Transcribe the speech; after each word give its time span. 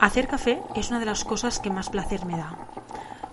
Hacer 0.00 0.28
café 0.28 0.62
es 0.74 0.88
una 0.88 0.98
de 0.98 1.04
las 1.04 1.24
cosas 1.24 1.58
que 1.58 1.68
más 1.68 1.90
placer 1.90 2.24
me 2.24 2.38
da. 2.38 2.56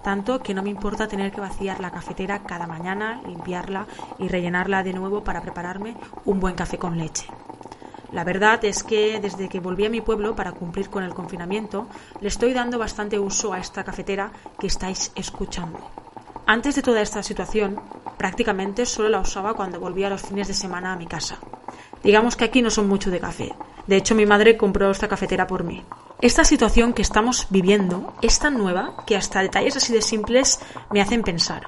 Tanto 0.03 0.43
que 0.43 0.53
no 0.53 0.61
me 0.61 0.69
importa 0.69 1.07
tener 1.07 1.31
que 1.31 1.39
vaciar 1.39 1.79
la 1.79 1.91
cafetera 1.91 2.43
cada 2.43 2.67
mañana, 2.67 3.21
limpiarla 3.25 3.87
y 4.19 4.27
rellenarla 4.27 4.83
de 4.83 4.91
nuevo 4.91 5.23
para 5.23 5.41
prepararme 5.41 5.95
un 6.25 6.41
buen 6.41 6.55
café 6.55 6.77
con 6.77 6.97
leche. 6.97 7.25
La 8.11 8.25
verdad 8.25 8.65
es 8.65 8.83
que 8.83 9.17
desde 9.21 9.47
que 9.47 9.61
volví 9.61 9.85
a 9.85 9.89
mi 9.89 10.01
pueblo 10.01 10.35
para 10.35 10.51
cumplir 10.51 10.89
con 10.89 11.05
el 11.05 11.13
confinamiento, 11.13 11.87
le 12.19 12.27
estoy 12.27 12.51
dando 12.51 12.77
bastante 12.77 13.17
uso 13.17 13.53
a 13.53 13.59
esta 13.59 13.85
cafetera 13.85 14.33
que 14.59 14.67
estáis 14.67 15.13
escuchando. 15.15 15.79
Antes 16.45 16.75
de 16.75 16.81
toda 16.81 17.01
esta 17.01 17.23
situación, 17.23 17.79
prácticamente 18.17 18.85
solo 18.85 19.07
la 19.07 19.21
usaba 19.21 19.53
cuando 19.53 19.79
volvía 19.79 20.09
los 20.09 20.21
fines 20.21 20.49
de 20.49 20.53
semana 20.53 20.91
a 20.91 20.97
mi 20.97 21.07
casa. 21.07 21.37
Digamos 22.03 22.35
que 22.35 22.43
aquí 22.43 22.61
no 22.61 22.69
son 22.69 22.89
mucho 22.89 23.09
de 23.09 23.21
café. 23.21 23.55
De 23.87 23.95
hecho, 23.95 24.15
mi 24.15 24.25
madre 24.25 24.57
compró 24.57 24.91
esta 24.91 25.07
cafetera 25.07 25.47
por 25.47 25.63
mí. 25.63 25.81
Esta 26.19 26.43
situación 26.43 26.93
que 26.93 27.03
estamos 27.03 27.45
viviendo 27.51 28.13
es 28.23 28.39
tan 28.39 28.57
nueva 28.57 28.95
que 29.05 29.15
hasta 29.15 29.43
detalles 29.43 29.77
así 29.77 29.93
de 29.93 30.01
simples 30.01 30.59
me 30.91 30.99
hacen 30.99 31.21
pensar. 31.21 31.67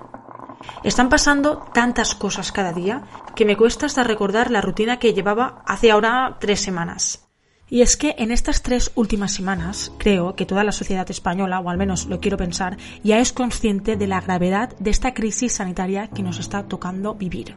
Están 0.84 1.08
pasando 1.08 1.70
tantas 1.72 2.16
cosas 2.16 2.52
cada 2.52 2.74
día 2.74 3.04
que 3.36 3.46
me 3.46 3.56
cuesta 3.56 3.86
hasta 3.86 4.04
recordar 4.04 4.50
la 4.50 4.62
rutina 4.62 4.98
que 4.98 5.14
llevaba 5.14 5.62
hace 5.68 5.92
ahora 5.92 6.38
tres 6.40 6.62
semanas. 6.62 7.28
Y 7.70 7.82
es 7.82 7.96
que 7.96 8.16
en 8.18 8.32
estas 8.32 8.64
tres 8.64 8.92
últimas 8.96 9.34
semanas 9.34 9.92
creo 10.00 10.36
que 10.36 10.48
toda 10.48 10.64
la 10.64 10.72
sociedad 10.72 11.10
española, 11.12 11.60
o 11.60 11.70
al 11.70 11.78
menos 11.78 12.08
lo 12.08 12.20
quiero 12.20 12.38
pensar, 12.38 12.78
ya 13.04 13.20
es 13.20 13.32
consciente 13.32 13.98
de 13.98 14.08
la 14.08 14.20
gravedad 14.20 14.76
de 14.80 14.90
esta 14.90 15.14
crisis 15.14 15.54
sanitaria 15.54 16.08
que 16.08 16.24
nos 16.24 16.40
está 16.40 16.64
tocando 16.64 17.14
vivir. 17.14 17.56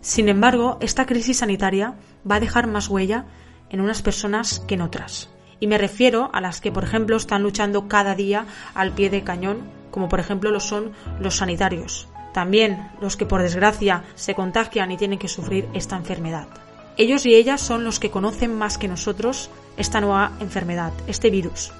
Sin 0.00 0.28
embargo, 0.28 0.78
esta 0.80 1.06
crisis 1.06 1.38
sanitaria 1.38 1.94
va 2.28 2.36
a 2.36 2.40
dejar 2.40 2.66
más 2.66 2.88
huella 2.88 3.26
en 3.70 3.80
unas 3.80 4.02
personas 4.02 4.58
que 4.66 4.74
en 4.74 4.80
otras. 4.80 5.30
Y 5.60 5.66
me 5.66 5.78
refiero 5.78 6.30
a 6.32 6.40
las 6.40 6.60
que, 6.60 6.72
por 6.72 6.84
ejemplo, 6.84 7.16
están 7.16 7.42
luchando 7.42 7.88
cada 7.88 8.14
día 8.14 8.46
al 8.74 8.92
pie 8.92 9.10
de 9.10 9.22
cañón, 9.22 9.62
como 9.90 10.08
por 10.08 10.20
ejemplo 10.20 10.50
lo 10.50 10.60
son 10.60 10.92
los 11.20 11.36
sanitarios. 11.36 12.08
También 12.32 12.90
los 13.00 13.16
que, 13.16 13.26
por 13.26 13.42
desgracia, 13.42 14.02
se 14.16 14.34
contagian 14.34 14.90
y 14.90 14.96
tienen 14.96 15.18
que 15.18 15.28
sufrir 15.28 15.68
esta 15.72 15.96
enfermedad. 15.96 16.48
Ellos 16.96 17.26
y 17.26 17.34
ellas 17.34 17.60
son 17.60 17.84
los 17.84 18.00
que 18.00 18.10
conocen 18.10 18.56
más 18.56 18.78
que 18.78 18.88
nosotros 18.88 19.50
esta 19.76 20.00
nueva 20.00 20.32
enfermedad, 20.40 20.92
este 21.06 21.30
virus. 21.30 21.72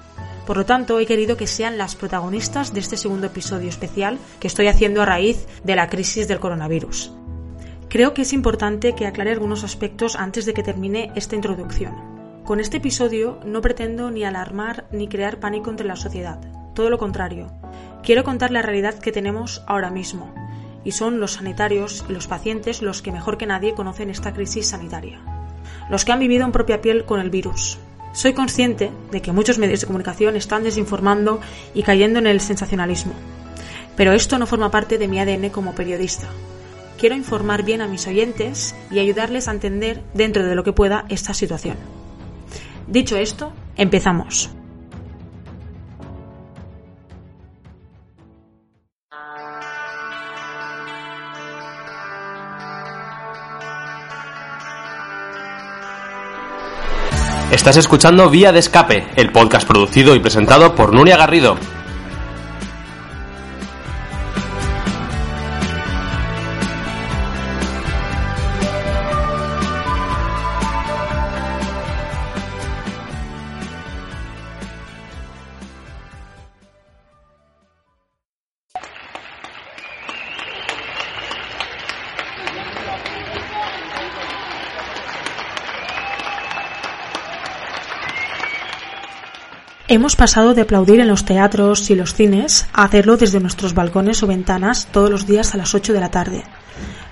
Por 0.45 0.57
lo 0.57 0.65
tanto, 0.65 0.99
he 0.99 1.05
querido 1.05 1.37
que 1.37 1.47
sean 1.47 1.77
las 1.77 1.95
protagonistas 1.95 2.73
de 2.73 2.79
este 2.79 2.97
segundo 2.97 3.27
episodio 3.27 3.67
especial 3.67 4.17
que 4.39 4.47
estoy 4.47 4.67
haciendo 4.67 5.01
a 5.01 5.05
raíz 5.05 5.47
de 5.63 5.75
la 5.75 5.89
crisis 5.89 6.27
del 6.27 6.39
coronavirus. 6.39 7.11
Creo 7.89 8.13
que 8.13 8.21
es 8.21 8.33
importante 8.33 8.93
que 8.93 9.07
aclare 9.07 9.31
algunos 9.31 9.63
aspectos 9.63 10.15
antes 10.15 10.45
de 10.45 10.53
que 10.53 10.63
termine 10.63 11.11
esta 11.15 11.35
introducción. 11.35 12.14
Con 12.45 12.59
este 12.59 12.77
episodio 12.77 13.39
no 13.43 13.59
pretendo 13.59 14.11
ni 14.11 14.23
alarmar 14.23 14.85
ni 14.91 15.07
crear 15.07 15.39
pánico 15.39 15.71
entre 15.71 15.87
la 15.87 15.95
sociedad, 15.95 16.39
todo 16.75 16.91
lo 16.91 16.99
contrario. 16.99 17.51
Quiero 18.03 18.23
contar 18.23 18.51
la 18.51 18.61
realidad 18.61 18.99
que 18.99 19.11
tenemos 19.11 19.63
ahora 19.65 19.89
mismo, 19.89 20.31
y 20.83 20.91
son 20.91 21.19
los 21.19 21.33
sanitarios 21.33 22.05
y 22.07 22.13
los 22.13 22.27
pacientes 22.27 22.83
los 22.83 23.01
que 23.01 23.11
mejor 23.11 23.39
que 23.39 23.47
nadie 23.47 23.73
conocen 23.73 24.11
esta 24.11 24.31
crisis 24.31 24.67
sanitaria, 24.67 25.19
los 25.89 26.05
que 26.05 26.11
han 26.11 26.19
vivido 26.19 26.45
en 26.45 26.51
propia 26.51 26.81
piel 26.81 27.05
con 27.05 27.19
el 27.19 27.31
virus. 27.31 27.79
Soy 28.13 28.33
consciente 28.33 28.91
de 29.09 29.23
que 29.23 29.31
muchos 29.31 29.57
medios 29.57 29.81
de 29.81 29.87
comunicación 29.87 30.35
están 30.35 30.61
desinformando 30.61 31.41
y 31.73 31.81
cayendo 31.81 32.19
en 32.19 32.27
el 32.27 32.41
sensacionalismo, 32.41 33.13
pero 33.97 34.11
esto 34.11 34.37
no 34.37 34.45
forma 34.45 34.69
parte 34.69 34.99
de 34.99 35.07
mi 35.07 35.19
ADN 35.19 35.49
como 35.49 35.73
periodista. 35.73 36.27
Quiero 36.99 37.15
informar 37.15 37.63
bien 37.63 37.81
a 37.81 37.87
mis 37.87 38.05
oyentes 38.05 38.75
y 38.91 38.99
ayudarles 38.99 39.47
a 39.47 39.51
entender, 39.51 40.03
dentro 40.13 40.45
de 40.45 40.53
lo 40.53 40.63
que 40.63 40.73
pueda, 40.73 41.05
esta 41.09 41.33
situación. 41.33 42.04
Dicho 42.87 43.17
esto, 43.17 43.51
empezamos. 43.75 44.49
Estás 57.51 57.77
escuchando 57.77 58.29
Vía 58.29 58.51
de 58.51 58.59
Escape, 58.59 59.07
el 59.15 59.31
podcast 59.31 59.67
producido 59.67 60.15
y 60.15 60.19
presentado 60.19 60.75
por 60.75 60.93
Nuria 60.93 61.17
Garrido. 61.17 61.55
Hemos 89.95 90.17
pasado 90.17 90.53
de 90.53 90.63
aplaudir 90.63 90.99
en 90.99 91.07
los 91.07 91.23
teatros 91.23 91.89
y 91.89 91.95
los 91.95 92.15
cines 92.15 92.67
a 92.73 92.83
hacerlo 92.83 93.15
desde 93.15 93.39
nuestros 93.39 93.73
balcones 93.73 94.21
o 94.23 94.27
ventanas 94.27 94.89
todos 94.91 95.09
los 95.09 95.25
días 95.25 95.53
a 95.53 95.57
las 95.57 95.73
8 95.73 95.93
de 95.93 96.01
la 96.01 96.11
tarde. 96.11 96.43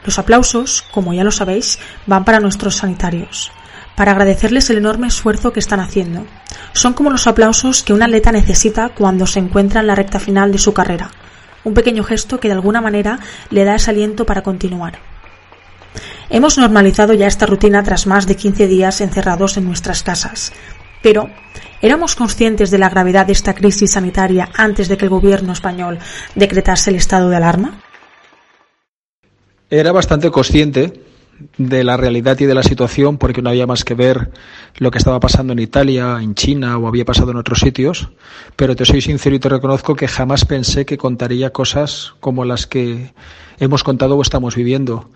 Los 0.04 0.20
aplausos, 0.20 0.84
como 0.92 1.14
ya 1.14 1.24
lo 1.24 1.32
sabéis, 1.32 1.80
van 2.08 2.26
para 2.26 2.42
nuestros 2.42 2.76
sanitarios, 2.76 3.54
para 3.96 4.12
agradecerles 4.12 4.70
el 4.70 4.80
enorme 4.80 5.08
esfuerzo 5.08 5.54
que 5.54 5.62
están 5.62 5.80
haciendo. 5.80 6.26
Son 6.74 6.92
como 6.92 7.10
los 7.10 7.26
aplausos 7.26 7.84
que 7.84 7.94
un 7.94 8.04
atleta 8.04 8.34
necesita 8.34 8.90
cuando 8.90 9.28
se 9.28 9.40
encuentra 9.40 9.80
en 9.80 9.88
la 9.88 9.96
recta 9.96 10.20
final 10.20 10.52
de 10.52 10.58
su 10.58 10.74
carrera, 10.74 11.10
un 11.64 11.74
pequeño 11.74 12.04
gesto 12.04 12.42
que 12.42 12.50
de 12.50 12.56
alguna 12.56 12.82
manera 12.82 13.18
le 13.50 13.64
da 13.64 13.76
ese 13.76 13.92
aliento 13.92 14.26
para 14.26 14.44
continuar. 14.44 15.00
Hemos 16.30 16.58
normalizado 16.58 17.14
ya 17.14 17.28
esta 17.28 17.46
rutina 17.46 17.82
tras 17.82 18.08
más 18.08 18.28
de 18.28 18.36
15 18.36 18.68
días 18.68 19.00
encerrados 19.00 19.56
en 19.56 19.64
nuestras 19.64 20.04
casas, 20.04 20.52
pero 21.04 21.30
¿Éramos 21.84 22.16
conscientes 22.16 22.72
de 22.72 22.78
la 22.78 22.90
gravedad 22.90 23.26
de 23.26 23.34
esta 23.34 23.54
crisis 23.54 23.92
sanitaria 23.92 24.48
antes 24.56 24.88
de 24.88 24.96
que 24.96 25.04
el 25.04 25.10
gobierno 25.10 25.52
español 25.52 26.00
decretase 26.34 26.92
el 26.92 26.96
estado 26.96 27.30
de 27.30 27.36
alarma? 27.36 27.82
Era 29.70 29.92
bastante 29.92 30.32
consciente 30.32 31.04
de 31.58 31.84
la 31.84 31.98
realidad 31.98 32.40
y 32.40 32.46
de 32.46 32.54
la 32.54 32.64
situación 32.64 33.18
porque 33.18 33.42
no 33.42 33.50
había 33.50 33.68
más 33.68 33.84
que 33.84 33.96
ver 33.96 34.32
lo 34.78 34.92
que 34.92 34.98
estaba 34.98 35.20
pasando 35.20 35.52
en 35.52 35.60
Italia, 35.60 36.20
en 36.22 36.36
China 36.36 36.78
o 36.78 36.88
había 36.88 37.04
pasado 37.04 37.32
en 37.32 37.38
otros 37.38 37.60
sitios, 37.60 38.08
pero 38.56 38.78
te 38.78 38.86
soy 38.86 39.02
sincero 39.02 39.36
y 39.36 39.40
te 39.40 39.50
reconozco 39.50 39.94
que 39.94 40.08
jamás 40.08 40.46
pensé 40.46 40.86
que 40.86 40.98
contaría 40.98 41.52
cosas 41.52 42.14
como 42.22 42.46
las 42.46 42.66
que 42.66 43.14
hemos 43.60 43.84
contado 43.84 44.16
o 44.16 44.22
estamos 44.22 44.56
viviendo. 44.56 45.10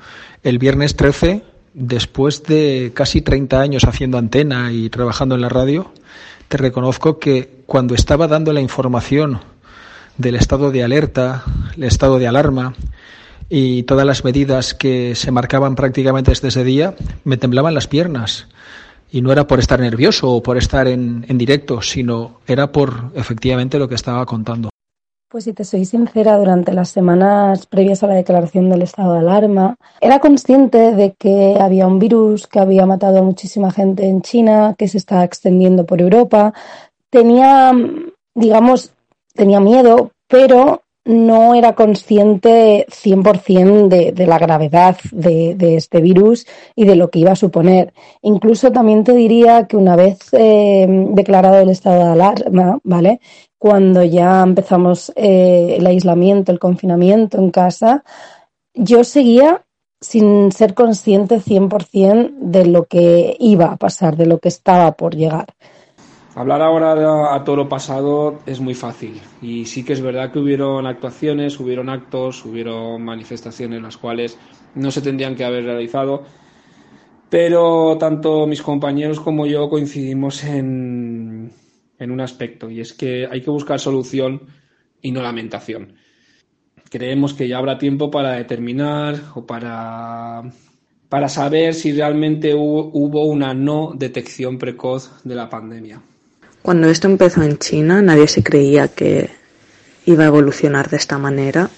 El 0.43 0.59
viernes 0.59 0.97
13, 0.97 1.43
después 1.77 2.41
de 2.41 2.91
casi 2.95 3.21
30 3.21 3.61
años 3.61 3.83
haciendo 3.83 4.17
antena 4.17 4.71
y 4.71 4.89
trabajando 4.89 5.35
en 5.35 5.41
la 5.41 5.49
radio, 5.49 5.91
te 6.47 6.57
reconozco 6.57 7.19
que 7.19 7.61
cuando 7.67 7.93
estaba 7.93 8.27
dando 8.27 8.51
la 8.51 8.61
información 8.61 9.39
del 10.17 10.35
estado 10.35 10.71
de 10.71 10.83
alerta, 10.83 11.43
el 11.75 11.83
estado 11.83 12.17
de 12.17 12.27
alarma 12.27 12.73
y 13.47 13.83
todas 13.83 14.07
las 14.07 14.23
medidas 14.23 14.73
que 14.73 15.13
se 15.13 15.31
marcaban 15.31 15.75
prácticamente 15.75 16.31
desde 16.31 16.47
ese 16.47 16.63
día, 16.63 16.95
me 17.23 17.37
temblaban 17.37 17.75
las 17.75 17.87
piernas. 17.87 18.47
Y 19.11 19.21
no 19.21 19.31
era 19.31 19.45
por 19.45 19.59
estar 19.59 19.79
nervioso 19.79 20.31
o 20.31 20.41
por 20.41 20.57
estar 20.57 20.87
en, 20.87 21.25
en 21.29 21.37
directo, 21.37 21.83
sino 21.83 22.41
era 22.47 22.71
por 22.71 23.11
efectivamente 23.13 23.77
lo 23.77 23.87
que 23.87 23.95
estaba 23.95 24.25
contando. 24.25 24.69
Pues 25.29 25.44
si 25.44 25.52
te 25.52 25.66
soy 25.66 25.84
sincera, 25.84 26.38
durante 26.38 26.72
las 26.72 26.88
semanas 26.88 27.66
previas 27.66 28.02
a 28.02 28.08
la 28.08 28.14
declaración 28.14 28.70
del 28.70 28.84
estado 28.84 29.12
de 29.12 29.20
alarma, 29.20 29.76
era 30.00 30.20
consciente 30.20 30.94
de 30.94 31.16
que 31.20 31.58
había 31.59 31.85
un 31.85 32.00
virus 32.00 32.47
que 32.47 32.59
había 32.59 32.85
matado 32.85 33.20
a 33.20 33.24
muchísima 33.24 33.70
gente 33.70 34.08
en 34.08 34.22
China, 34.22 34.74
que 34.78 34.88
se 34.88 34.97
estaba 34.97 35.26
extendiendo 35.26 35.85
por 35.85 36.00
Europa. 36.00 36.53
Tenía, 37.09 37.74
digamos, 38.35 38.94
tenía 39.34 39.59
miedo, 39.59 40.12
pero 40.29 40.84
no 41.08 41.56
era 41.56 41.74
consciente 41.74 42.85
100% 42.90 43.88
de, 43.88 44.12
de 44.12 44.28
la 44.28 44.38
gravedad 44.38 44.97
de, 45.12 45.76
este 45.76 46.02
virus 46.02 46.46
y 46.76 46.85
de 46.85 46.96
lo 46.96 47.09
que 47.09 47.20
iba 47.20 47.32
a 47.32 47.38
suponer. 47.38 47.94
Incluso 48.22 48.72
también 48.72 49.03
te 49.03 49.14
diría 49.14 49.68
que 49.68 49.78
una 49.78 49.96
vez 49.96 50.20
eh, 50.34 50.85
declarado 51.12 51.59
el 51.59 51.70
estado 51.70 52.03
de 52.03 52.12
alarma, 52.12 52.79
¿vale? 52.84 53.22
Cuando 53.57 54.03
ya 54.03 54.41
empezamos 54.43 55.11
eh, 55.15 55.75
el 55.77 55.87
aislamiento, 55.87 56.51
el 56.51 56.59
confinamiento 56.59 57.37
en 57.37 57.51
casa, 57.51 58.03
yo 58.73 59.03
seguía 59.03 59.63
sin 59.99 60.51
ser 60.51 60.73
consciente 60.75 61.39
100% 61.39 62.33
de 62.39 62.65
lo 62.67 62.85
que 62.85 63.35
iba 63.39 63.65
a 63.65 63.77
pasar, 63.77 64.15
de 64.15 64.27
lo 64.27 64.39
que 64.39 64.49
estaba 64.49 64.91
por 64.91 65.15
llegar. 65.15 65.47
Hablar 66.35 66.61
ahora 66.61 67.33
a 67.33 67.43
todo 67.43 67.55
lo 67.55 67.69
pasado 67.69 68.41
es 68.45 68.59
muy 68.59 68.75
fácil 68.75 69.19
y 69.41 69.65
sí 69.65 69.83
que 69.83 69.93
es 69.93 70.01
verdad 70.01 70.31
que 70.31 70.37
hubieron 70.37 70.85
actuaciones, 70.85 71.59
hubieron 71.59 71.89
actos, 71.89 72.45
hubieron 72.45 73.01
manifestaciones 73.01 73.81
las 73.81 73.97
cuales 73.97 74.37
no 74.75 74.91
se 74.91 75.01
tendrían 75.01 75.35
que 75.35 75.43
haber 75.43 75.63
realizado, 75.63 76.21
pero 77.31 77.97
tanto 77.97 78.45
mis 78.45 78.61
compañeros 78.61 79.19
como 79.19 79.47
yo 79.47 79.67
coincidimos 79.67 80.43
en, 80.43 81.51
en 81.99 82.11
un 82.11 82.22
aspecto, 82.22 82.70
y 82.70 82.82
es 82.82 82.94
que 82.94 83.28
hay 83.29 83.41
que 83.41 83.49
buscar 83.49 83.79
solución 83.79 84.41
y 85.02 85.11
no 85.11 85.22
lamentación. 85.22 85.94
Creemos 86.90 87.34
que 87.34 87.47
ya 87.47 87.58
habrá 87.58 87.78
tiempo 87.78 88.09
para 88.11 88.34
determinar 88.34 89.16
o 89.35 89.46
para, 89.46 90.44
para 91.09 91.29
saber 91.29 91.73
si 91.73 91.91
realmente 91.91 92.53
hubo, 92.55 92.90
hubo 92.94 93.26
una 93.26 93.53
no 93.53 93.94
detección 93.96 94.58
precoz 94.58 95.11
de 95.23 95.35
la 95.35 95.49
pandemia. 95.49 96.02
Cuando 96.61 96.90
esto 96.90 97.08
empezó 97.08 97.44
en 97.44 97.58
China, 97.58 98.02
nadie 98.02 98.28
se 98.28 98.43
creía 98.43 98.88
que 98.88 99.29
iba 100.05 100.23
a 100.23 100.28
evolucionar 100.28 100.90
de 100.90 100.97
esta 100.97 101.17
manera, 101.17 101.70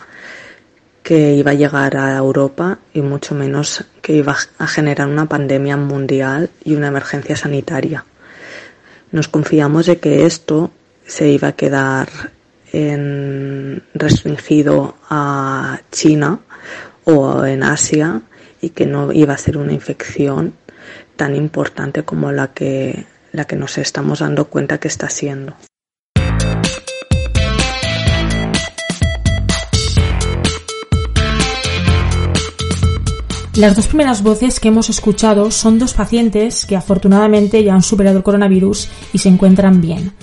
que 1.04 1.34
iba 1.34 1.52
a 1.52 1.56
llegar 1.56 1.98
a 1.98 2.16
Europa 2.16 2.80
y 2.94 3.02
mucho 3.02 3.34
menos 3.34 3.86
que 4.02 4.14
iba 4.14 4.36
a 4.58 4.68
generar 4.68 5.08
una 5.08 5.26
pandemia 5.28 5.78
mundial 5.78 6.50
y 6.64 6.76
una 6.76 6.88
emergencia 6.88 7.36
sanitaria. 7.36 8.06
Nos 9.12 9.28
confiamos 9.28 9.88
de 9.88 9.98
que 9.98 10.26
esto 10.26 10.72
se 11.06 11.30
iba 11.30 11.50
a 11.50 11.54
quedar 11.54 12.10
en, 12.72 13.84
restringido 13.94 14.96
a 15.10 15.82
China 15.92 16.40
o 17.06 17.44
en 17.46 17.64
Asia 17.64 18.22
y 18.62 18.70
que 18.70 18.86
no 18.86 19.12
iba 19.12 19.34
a 19.34 19.38
ser 19.38 19.58
una 19.58 19.74
infección 19.74 20.54
tan 21.16 21.36
importante 21.36 22.04
como 22.04 22.32
la 22.32 22.54
que, 22.54 23.06
la 23.32 23.46
que 23.46 23.56
nos 23.56 23.78
estamos 23.78 24.20
dando 24.20 24.46
cuenta 24.46 24.80
que 24.80 24.88
está 24.88 25.10
siendo. 25.10 25.56
Las 33.60 33.76
dos 33.76 33.88
primeras 33.88 34.24
voces 34.24 34.58
que 34.62 34.70
hemos 34.70 34.90
escuchado 34.90 35.52
son 35.52 35.80
dos 35.80 35.94
pacientes 35.94 36.66
que 36.66 36.78
afortunadamente 36.78 37.62
ya 37.62 37.74
han 37.74 37.84
superado 37.84 38.16
el 38.16 38.24
coronavirus 38.24 38.88
y 39.12 39.18
se 39.18 39.28
encuentran 39.28 39.82
bien. 39.82 40.14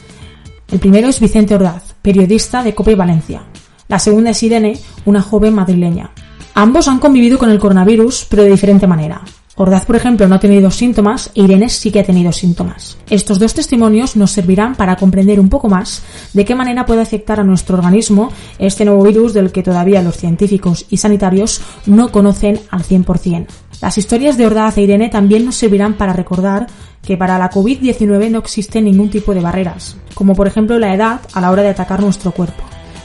El 0.68 0.78
primero 0.78 1.08
es 1.08 1.20
Vicente 1.20 1.54
Ordaz, 1.54 1.94
periodista 2.00 2.62
de 2.62 2.74
Cope 2.74 2.94
Valencia. 2.94 3.42
La 3.88 3.98
segunda 3.98 4.30
es 4.30 4.42
Irene, 4.42 4.80
una 5.04 5.20
joven 5.20 5.52
madrileña. 5.52 6.12
Ambos 6.54 6.88
han 6.88 6.98
convivido 6.98 7.36
con 7.36 7.50
el 7.50 7.58
coronavirus, 7.58 8.26
pero 8.30 8.42
de 8.42 8.48
diferente 8.48 8.86
manera. 8.86 9.20
Ordaz, 9.58 9.86
por 9.86 9.96
ejemplo, 9.96 10.28
no 10.28 10.34
ha 10.34 10.40
tenido 10.40 10.70
síntomas 10.70 11.30
Irene 11.32 11.70
sí 11.70 11.90
que 11.90 12.00
ha 12.00 12.04
tenido 12.04 12.30
síntomas. 12.30 12.98
Estos 13.08 13.38
dos 13.38 13.54
testimonios 13.54 14.14
nos 14.14 14.32
servirán 14.32 14.74
para 14.74 14.96
comprender 14.96 15.40
un 15.40 15.48
poco 15.48 15.70
más 15.70 16.02
de 16.34 16.44
qué 16.44 16.54
manera 16.54 16.84
puede 16.84 17.00
afectar 17.00 17.40
a 17.40 17.44
nuestro 17.44 17.78
organismo 17.78 18.30
este 18.58 18.84
nuevo 18.84 19.02
virus 19.02 19.32
del 19.32 19.52
que 19.52 19.62
todavía 19.62 20.02
los 20.02 20.18
científicos 20.18 20.84
y 20.90 20.98
sanitarios 20.98 21.62
no 21.86 22.12
conocen 22.12 22.60
al 22.68 22.82
100%. 22.82 23.46
Las 23.80 23.96
historias 23.96 24.36
de 24.36 24.46
Ordaz 24.46 24.76
e 24.76 24.82
Irene 24.82 25.08
también 25.08 25.46
nos 25.46 25.56
servirán 25.56 25.94
para 25.94 26.12
recordar 26.12 26.66
que 27.02 27.16
para 27.16 27.38
la 27.38 27.50
COVID-19 27.50 28.30
no 28.30 28.40
existe 28.40 28.82
ningún 28.82 29.08
tipo 29.08 29.32
de 29.32 29.40
barreras, 29.40 29.96
como 30.12 30.34
por 30.34 30.46
ejemplo 30.46 30.78
la 30.78 30.94
edad 30.94 31.20
a 31.32 31.40
la 31.40 31.50
hora 31.50 31.62
de 31.62 31.70
atacar 31.70 32.02
nuestro 32.02 32.32
cuerpo. 32.32 32.62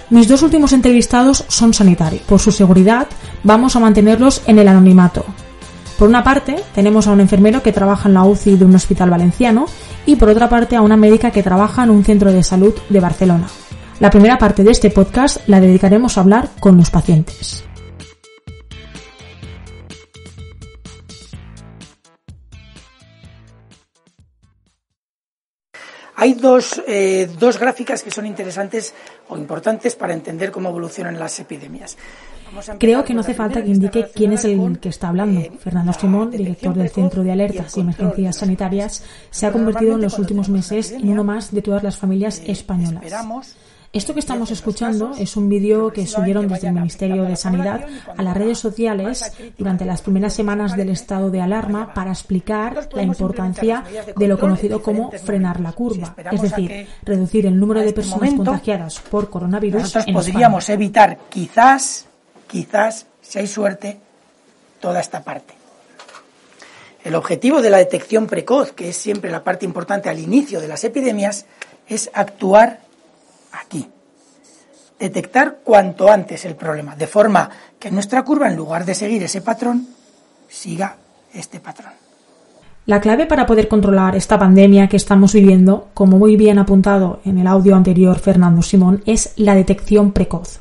Mis 0.09 0.27
dos 0.27 0.41
últimos 0.41 0.73
entrevistados 0.73 1.45
son 1.47 1.73
sanitarios. 1.73 2.23
Por 2.23 2.41
su 2.41 2.51
seguridad, 2.51 3.07
vamos 3.43 3.77
a 3.77 3.79
mantenerlos 3.79 4.41
en 4.47 4.59
el 4.59 4.67
anonimato, 4.67 5.23
por 6.01 6.09
una 6.09 6.23
parte, 6.23 6.55
tenemos 6.73 7.05
a 7.05 7.11
un 7.11 7.21
enfermero 7.21 7.61
que 7.61 7.71
trabaja 7.71 8.09
en 8.09 8.15
la 8.15 8.23
UCI 8.23 8.57
de 8.57 8.65
un 8.65 8.73
hospital 8.73 9.11
valenciano 9.11 9.67
y 10.07 10.15
por 10.15 10.29
otra 10.29 10.49
parte 10.49 10.75
a 10.75 10.81
una 10.81 10.97
médica 10.97 11.29
que 11.29 11.43
trabaja 11.43 11.83
en 11.83 11.91
un 11.91 12.03
centro 12.03 12.31
de 12.31 12.41
salud 12.41 12.73
de 12.89 12.99
Barcelona. 12.99 13.47
La 13.99 14.09
primera 14.09 14.39
parte 14.39 14.63
de 14.63 14.71
este 14.71 14.89
podcast 14.89 15.47
la 15.47 15.59
dedicaremos 15.59 16.17
a 16.17 16.21
hablar 16.21 16.49
con 16.59 16.75
los 16.75 16.89
pacientes. 16.89 17.63
Hay 26.15 26.33
dos, 26.33 26.81
eh, 26.87 27.29
dos 27.39 27.59
gráficas 27.59 28.01
que 28.01 28.09
son 28.09 28.25
interesantes 28.25 28.95
o 29.29 29.37
importantes 29.37 29.95
para 29.95 30.13
entender 30.13 30.51
cómo 30.51 30.69
evolucionan 30.69 31.19
las 31.19 31.39
epidemias. 31.39 31.95
Creo 32.79 33.03
que 33.03 33.13
no 33.13 33.21
hace 33.21 33.33
falta 33.33 33.63
que 33.63 33.69
indique 33.69 34.07
quién 34.13 34.33
es 34.33 34.45
el 34.45 34.79
que 34.79 34.89
está 34.89 35.09
hablando. 35.09 35.39
Eh, 35.39 35.51
Fernando 35.59 35.93
Simón, 35.93 36.31
director 36.31 36.75
del 36.75 36.89
Centro 36.89 37.23
de 37.23 37.31
Alertas 37.31 37.77
y 37.77 37.81
Emergencias 37.81 38.37
Sanitarias, 38.37 39.03
se 39.29 39.45
ha 39.45 39.51
convertido 39.51 39.95
en 39.95 40.01
los 40.01 40.19
últimos 40.19 40.49
meses 40.49 40.91
en 40.91 41.09
uno 41.09 41.23
más 41.23 41.51
de 41.51 41.61
todas 41.61 41.83
las 41.83 41.97
familias 41.97 42.39
eh, 42.39 42.51
españolas. 42.51 43.03
Esto 43.93 44.13
que 44.13 44.21
estamos 44.21 44.51
escuchando 44.51 45.11
es 45.19 45.35
un 45.35 45.49
vídeo 45.49 45.91
que 45.91 46.07
subieron 46.07 46.47
desde 46.47 46.67
el 46.67 46.73
Ministerio 46.73 47.23
de 47.23 47.35
Sanidad 47.35 47.85
a 48.15 48.23
las 48.23 48.37
redes 48.37 48.57
sociales 48.57 49.33
durante 49.57 49.83
las 49.83 50.01
primeras 50.01 50.33
semanas 50.33 50.77
del 50.77 50.89
estado 50.89 51.29
de 51.29 51.41
alarma 51.41 51.93
para 51.93 52.11
explicar 52.11 52.87
la 52.93 53.03
importancia 53.03 53.83
de 54.15 54.27
lo 54.29 54.39
conocido 54.39 54.81
como 54.81 55.11
frenar 55.11 55.59
la 55.59 55.73
curva, 55.73 56.15
es 56.31 56.41
decir, 56.41 56.87
reducir 57.03 57.45
el 57.45 57.59
número 57.59 57.81
de 57.81 57.87
este 57.87 58.01
personas 58.01 58.33
contagiadas 58.33 58.99
por 59.01 59.29
coronavirus. 59.29 59.81
Nosotros 59.81 60.05
podríamos 60.13 60.69
evitar 60.69 61.17
quizás 61.29 62.07
quizás, 62.51 63.05
si 63.21 63.39
hay 63.39 63.47
suerte, 63.47 63.97
toda 64.81 64.99
esta 64.99 65.23
parte. 65.23 65.53
El 67.03 67.15
objetivo 67.15 67.61
de 67.61 67.69
la 67.69 67.77
detección 67.77 68.27
precoz, 68.27 68.73
que 68.73 68.89
es 68.89 68.97
siempre 68.97 69.31
la 69.31 69.43
parte 69.43 69.65
importante 69.65 70.09
al 70.09 70.19
inicio 70.19 70.59
de 70.59 70.67
las 70.67 70.83
epidemias, 70.83 71.45
es 71.87 72.11
actuar 72.13 72.81
aquí. 73.53 73.87
Detectar 74.99 75.59
cuanto 75.63 76.11
antes 76.11 76.43
el 76.43 76.55
problema, 76.55 76.95
de 76.95 77.07
forma 77.07 77.49
que 77.79 77.89
nuestra 77.89 78.23
curva, 78.23 78.49
en 78.49 78.57
lugar 78.57 78.83
de 78.83 78.95
seguir 78.95 79.23
ese 79.23 79.41
patrón, 79.41 79.87
siga 80.49 80.97
este 81.33 81.61
patrón. 81.61 81.93
La 82.85 82.99
clave 82.99 83.27
para 83.27 83.45
poder 83.45 83.69
controlar 83.69 84.15
esta 84.15 84.37
pandemia 84.37 84.89
que 84.89 84.97
estamos 84.97 85.33
viviendo, 85.33 85.87
como 85.93 86.17
muy 86.17 86.35
bien 86.35 86.59
apuntado 86.59 87.21
en 87.23 87.37
el 87.37 87.47
audio 87.47 87.75
anterior 87.75 88.19
Fernando 88.19 88.61
Simón, 88.61 89.01
es 89.05 89.31
la 89.37 89.55
detección 89.55 90.11
precoz. 90.11 90.59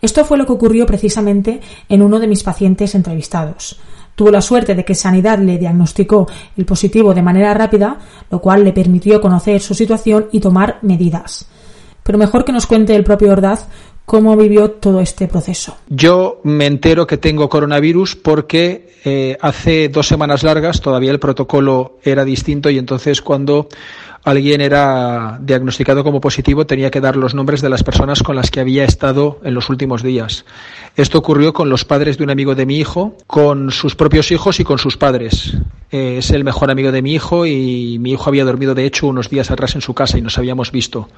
Esto 0.00 0.24
fue 0.24 0.38
lo 0.38 0.46
que 0.46 0.52
ocurrió 0.52 0.86
precisamente 0.86 1.60
en 1.88 2.02
uno 2.02 2.18
de 2.18 2.26
mis 2.26 2.42
pacientes 2.42 2.94
entrevistados. 2.94 3.78
Tuvo 4.14 4.30
la 4.30 4.40
suerte 4.40 4.74
de 4.74 4.84
que 4.84 4.94
Sanidad 4.94 5.38
le 5.38 5.58
diagnosticó 5.58 6.26
el 6.56 6.64
positivo 6.64 7.14
de 7.14 7.22
manera 7.22 7.54
rápida, 7.54 7.98
lo 8.30 8.40
cual 8.40 8.64
le 8.64 8.72
permitió 8.72 9.20
conocer 9.20 9.60
su 9.60 9.74
situación 9.74 10.26
y 10.32 10.40
tomar 10.40 10.78
medidas. 10.82 11.46
Pero 12.02 12.18
mejor 12.18 12.44
que 12.44 12.52
nos 12.52 12.66
cuente 12.66 12.96
el 12.96 13.04
propio 13.04 13.32
Ordaz 13.32 13.68
cómo 14.08 14.34
vivió 14.38 14.70
todo 14.70 15.00
este 15.00 15.28
proceso. 15.28 15.76
Yo 15.90 16.40
me 16.42 16.64
entero 16.64 17.06
que 17.06 17.18
tengo 17.18 17.50
coronavirus 17.50 18.16
porque 18.16 18.94
eh, 19.04 19.36
hace 19.38 19.90
dos 19.90 20.08
semanas 20.08 20.42
largas 20.42 20.80
todavía 20.80 21.10
el 21.10 21.20
protocolo 21.20 21.98
era 22.02 22.24
distinto 22.24 22.70
y 22.70 22.78
entonces 22.78 23.20
cuando 23.20 23.68
alguien 24.24 24.62
era 24.62 25.38
diagnosticado 25.42 26.04
como 26.04 26.22
positivo, 26.22 26.66
tenía 26.66 26.90
que 26.90 27.02
dar 27.02 27.16
los 27.16 27.34
nombres 27.34 27.60
de 27.60 27.68
las 27.68 27.84
personas 27.84 28.22
con 28.22 28.34
las 28.34 28.50
que 28.50 28.60
había 28.60 28.84
estado 28.84 29.40
en 29.44 29.52
los 29.52 29.68
últimos 29.68 30.02
días. 30.02 30.46
Esto 30.96 31.18
ocurrió 31.18 31.52
con 31.52 31.68
los 31.68 31.84
padres 31.84 32.16
de 32.16 32.24
un 32.24 32.30
amigo 32.30 32.54
de 32.54 32.64
mi 32.64 32.78
hijo, 32.78 33.14
con 33.26 33.70
sus 33.70 33.94
propios 33.94 34.32
hijos 34.32 34.58
y 34.58 34.64
con 34.64 34.78
sus 34.78 34.96
padres. 34.96 35.52
Eh, 35.90 36.16
es 36.18 36.30
el 36.30 36.44
mejor 36.44 36.70
amigo 36.70 36.92
de 36.92 37.02
mi 37.02 37.12
hijo 37.12 37.44
y 37.44 37.98
mi 38.00 38.12
hijo 38.12 38.30
había 38.30 38.46
dormido 38.46 38.74
de 38.74 38.86
hecho 38.86 39.06
unos 39.06 39.28
días 39.28 39.50
atrás 39.50 39.74
en 39.74 39.82
su 39.82 39.92
casa 39.92 40.16
y 40.16 40.22
nos 40.22 40.38
habíamos 40.38 40.72
visto. 40.72 41.10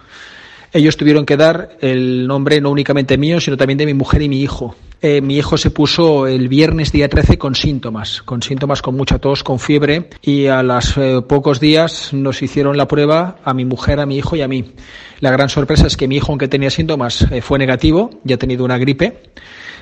Ellos 0.72 0.96
tuvieron 0.96 1.26
que 1.26 1.36
dar 1.36 1.76
el 1.80 2.28
nombre 2.28 2.60
no 2.60 2.70
únicamente 2.70 3.18
mío, 3.18 3.40
sino 3.40 3.56
también 3.56 3.78
de 3.78 3.86
mi 3.86 3.94
mujer 3.94 4.22
y 4.22 4.28
mi 4.28 4.40
hijo. 4.40 4.76
Eh, 5.02 5.20
mi 5.20 5.36
hijo 5.36 5.56
se 5.56 5.70
puso 5.70 6.26
el 6.26 6.48
viernes 6.48 6.92
día 6.92 7.08
13 7.08 7.38
con 7.38 7.54
síntomas, 7.54 8.22
con 8.22 8.42
síntomas 8.42 8.82
con 8.82 8.94
mucha 8.94 9.18
tos, 9.18 9.42
con 9.42 9.58
fiebre, 9.58 10.10
y 10.22 10.46
a 10.46 10.62
los 10.62 10.96
eh, 10.98 11.22
pocos 11.26 11.58
días 11.58 12.12
nos 12.12 12.42
hicieron 12.42 12.76
la 12.76 12.86
prueba 12.86 13.38
a 13.42 13.54
mi 13.54 13.64
mujer, 13.64 13.98
a 13.98 14.06
mi 14.06 14.18
hijo 14.18 14.36
y 14.36 14.42
a 14.42 14.48
mí. 14.48 14.74
La 15.20 15.30
gran 15.30 15.48
sorpresa 15.48 15.86
es 15.86 15.96
que 15.96 16.06
mi 16.06 16.16
hijo, 16.16 16.30
aunque 16.30 16.48
tenía 16.48 16.70
síntomas, 16.70 17.22
eh, 17.32 17.40
fue 17.40 17.58
negativo, 17.58 18.10
ya 18.24 18.36
ha 18.36 18.38
tenido 18.38 18.64
una 18.64 18.78
gripe. 18.78 19.22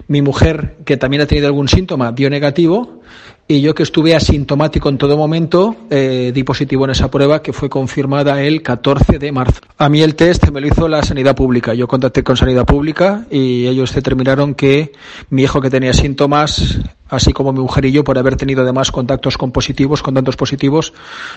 Mi 0.07 0.23
mujer, 0.23 0.76
que 0.85 0.97
también 0.97 1.23
ha 1.23 1.26
tenido 1.26 1.49
algún 1.49 1.68
síntoma, 1.68 2.12
dio 2.12 2.30
negativo 2.30 3.02
y 3.50 3.62
yo 3.62 3.75
que 3.75 3.83
estuve 3.83 4.14
asintomático 4.14 4.90
en 4.90 4.99
todo 4.99 5.17
momento, 5.17 5.75
eh, 5.88 6.33
di 6.35 6.45
positivo 6.45 6.85
en 6.85 6.90
esa 6.90 7.11
prueba 7.11 7.40
que 7.40 7.55
fue 7.55 7.71
confirmada 7.71 8.43
el 8.43 8.62
14 8.62 9.19
de 9.19 9.33
marzo. 9.33 9.62
A 9.78 9.88
mí 9.88 10.02
el 10.02 10.17
test 10.17 10.50
me 10.50 10.61
lo 10.61 10.67
hizo 10.67 10.87
la 10.87 11.02
sanidad 11.02 11.35
pública. 11.35 11.73
Yo 11.73 11.88
contacté 11.88 12.23
con 12.23 12.37
sanidad 12.37 12.67
pública 12.67 13.25
y 13.31 13.67
ellos 13.67 13.95
determinaron 13.95 14.55
que 14.55 14.93
mi 15.31 15.45
hijo 15.45 15.62
que 15.62 15.71
tenía 15.71 15.95
síntomas, 15.95 16.78
así 17.09 17.33
como 17.33 17.55
mi 17.55 17.61
mujer 17.61 17.87
y 17.87 17.93
yo, 17.93 18.05
por 18.05 18.19
haber 18.19 18.37
tenido 18.37 18.61
además 18.61 18.93
contactos 18.93 19.38
con 19.38 19.50
positivos, 19.50 20.02
con 20.02 20.12
tantos 20.12 20.37
positivos, 20.37 20.93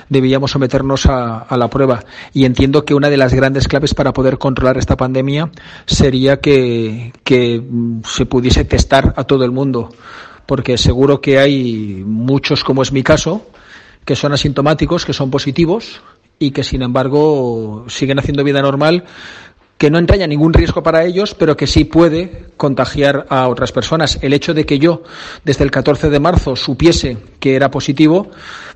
debíamos 0.09 0.51
someternos 0.51 1.05
a, 1.05 1.37
a 1.37 1.55
la 1.55 1.69
prueba. 1.69 2.03
Y 2.33 2.43
entiendo 2.43 2.83
que 2.83 2.93
una 2.93 3.09
de 3.09 3.15
las 3.15 3.33
grandes 3.33 3.69
claves 3.69 3.93
para 3.93 4.11
poder 4.11 4.37
controlar 4.37 4.77
esta 4.77 4.97
pandemia 4.97 5.49
sería 5.85 6.41
que, 6.41 7.13
que 7.23 7.63
se 8.03 8.25
pudiese 8.25 8.65
testar 8.65 9.13
a 9.15 9.23
todo 9.23 9.45
el 9.45 9.51
mundo 9.51 9.91
porque 10.51 10.77
seguro 10.77 11.21
que 11.21 11.39
hay 11.39 12.03
muchos, 12.05 12.65
como 12.65 12.81
es 12.81 12.91
mi 12.91 13.03
caso, 13.03 13.47
que 14.03 14.17
son 14.17 14.33
asintomáticos, 14.33 15.05
que 15.05 15.13
son 15.13 15.31
positivos 15.31 16.01
y 16.39 16.51
que 16.51 16.65
sin 16.65 16.81
embargo 16.81 17.85
siguen 17.87 18.19
haciendo 18.19 18.43
vida 18.43 18.61
normal 18.61 19.05
que 19.77 19.89
no 19.89 19.97
entraña 19.97 20.27
ningún 20.27 20.51
riesgo 20.51 20.83
para 20.83 21.05
ellos, 21.05 21.35
pero 21.35 21.55
que 21.55 21.67
sí 21.67 21.85
puede 21.85 22.47
contagiar 22.57 23.27
a 23.29 23.47
otras 23.47 23.71
personas. 23.71 24.19
El 24.21 24.33
hecho 24.33 24.53
de 24.53 24.65
que 24.65 24.77
yo, 24.77 25.03
desde 25.45 25.63
el 25.63 25.71
14 25.71 26.09
de 26.09 26.19
marzo, 26.19 26.57
supiese 26.57 27.17
que 27.39 27.55
era 27.55 27.71
positivo, 27.71 28.29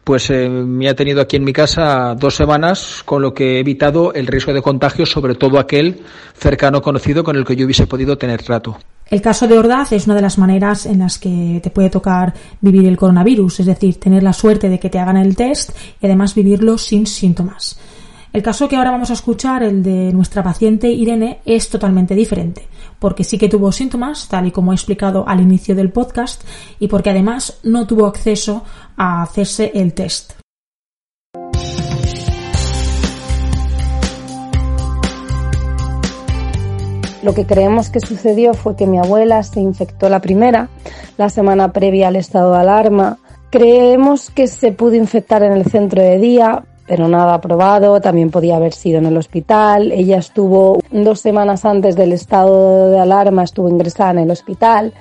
pues 0.05 0.29
eh, 0.29 0.47
me 0.47 0.87
ha 0.87 0.95
tenido 0.95 1.19
aquí 1.19 1.35
en 1.35 1.43
mi 1.43 1.51
casa 1.51 2.15
dos 2.17 2.35
semanas, 2.35 3.01
con 3.03 3.21
lo 3.21 3.33
que 3.33 3.57
he 3.57 3.59
evitado 3.59 4.13
el 4.13 4.27
riesgo 4.27 4.53
de 4.53 4.61
contagio, 4.61 5.05
sobre 5.05 5.35
todo 5.35 5.59
aquel 5.59 6.03
cercano 6.37 6.81
conocido 6.81 7.25
con 7.25 7.35
el 7.35 7.43
que 7.43 7.57
yo 7.57 7.65
hubiese 7.65 7.85
podido 7.85 8.17
tener 8.17 8.41
trato. 8.43 8.77
El 9.07 9.21
caso 9.21 9.47
de 9.47 9.57
Ordaz 9.57 9.91
es 9.91 10.07
una 10.07 10.15
de 10.15 10.21
las 10.21 10.39
maneras 10.39 10.87
en 10.87 10.99
las 10.99 11.19
que 11.19 11.59
te 11.61 11.69
puede 11.69 11.91
tocar 11.91 12.33
vivir 12.59 12.87
el 12.87 12.97
coronavirus, 12.97 13.59
es 13.59 13.65
decir, 13.67 13.99
tener 13.99 14.23
la 14.23 14.33
suerte 14.33 14.67
de 14.67 14.79
que 14.79 14.89
te 14.89 14.97
hagan 14.97 15.17
el 15.17 15.35
test 15.35 15.71
y 16.01 16.05
además 16.07 16.33
vivirlo 16.33 16.77
sin 16.79 17.05
síntomas. 17.05 17.77
El 18.33 18.41
caso 18.41 18.67
que 18.67 18.75
ahora 18.75 18.91
vamos 18.91 19.11
a 19.11 19.13
escuchar, 19.13 19.63
el 19.63 19.81
de 19.81 20.11
nuestra 20.11 20.43
paciente 20.43 20.89
Irene, 20.89 21.39
es 21.45 21.69
totalmente 21.69 22.15
diferente, 22.15 22.67
porque 22.99 23.23
sí 23.23 23.37
que 23.37 23.47
tuvo 23.47 23.71
síntomas, 23.71 24.27
tal 24.27 24.47
y 24.47 24.51
como 24.51 24.71
he 24.71 24.75
explicado 24.75 25.23
al 25.25 25.39
inicio 25.39 25.73
del 25.75 25.91
podcast, 25.91 26.43
y 26.79 26.89
porque 26.89 27.11
además 27.11 27.59
no 27.63 27.87
tuvo 27.87 28.07
acceso 28.07 28.63
a 28.97 29.21
hacerse 29.21 29.71
el 29.73 29.93
test. 29.93 30.33
Lo 37.25 37.33
que 37.33 37.47
creemos 37.47 37.89
que 37.89 37.99
sucedió 37.99 38.53
fue 38.53 38.75
que 38.75 38.85
mi 38.85 38.99
abuela 38.99 39.41
se 39.41 39.59
infectó 39.59 40.09
la 40.09 40.19
primera, 40.19 40.69
la 41.17 41.27
semana 41.29 41.73
previa 41.73 42.09
al 42.09 42.17
estado 42.17 42.53
de 42.53 42.59
alarma. 42.59 43.17
Creemos 43.49 44.29
que 44.29 44.45
se 44.45 44.71
pudo 44.71 44.93
infectar 44.93 45.41
en 45.41 45.53
el 45.53 45.65
centro 45.65 46.03
de 46.03 46.19
día, 46.19 46.63
pero 46.85 47.07
nada 47.07 47.41
probado, 47.41 47.99
también 47.99 48.29
podía 48.29 48.57
haber 48.57 48.73
sido 48.73 48.99
en 48.99 49.07
el 49.07 49.17
hospital. 49.17 49.91
Ella 49.91 50.19
estuvo 50.19 50.77
dos 50.91 51.19
semanas 51.19 51.65
antes 51.65 51.95
del 51.95 52.13
estado 52.13 52.91
de 52.91 52.99
alarma, 52.99 53.41
estuvo 53.41 53.69
ingresada 53.69 54.11
en 54.11 54.19
el 54.19 54.29
hospital, 54.29 54.93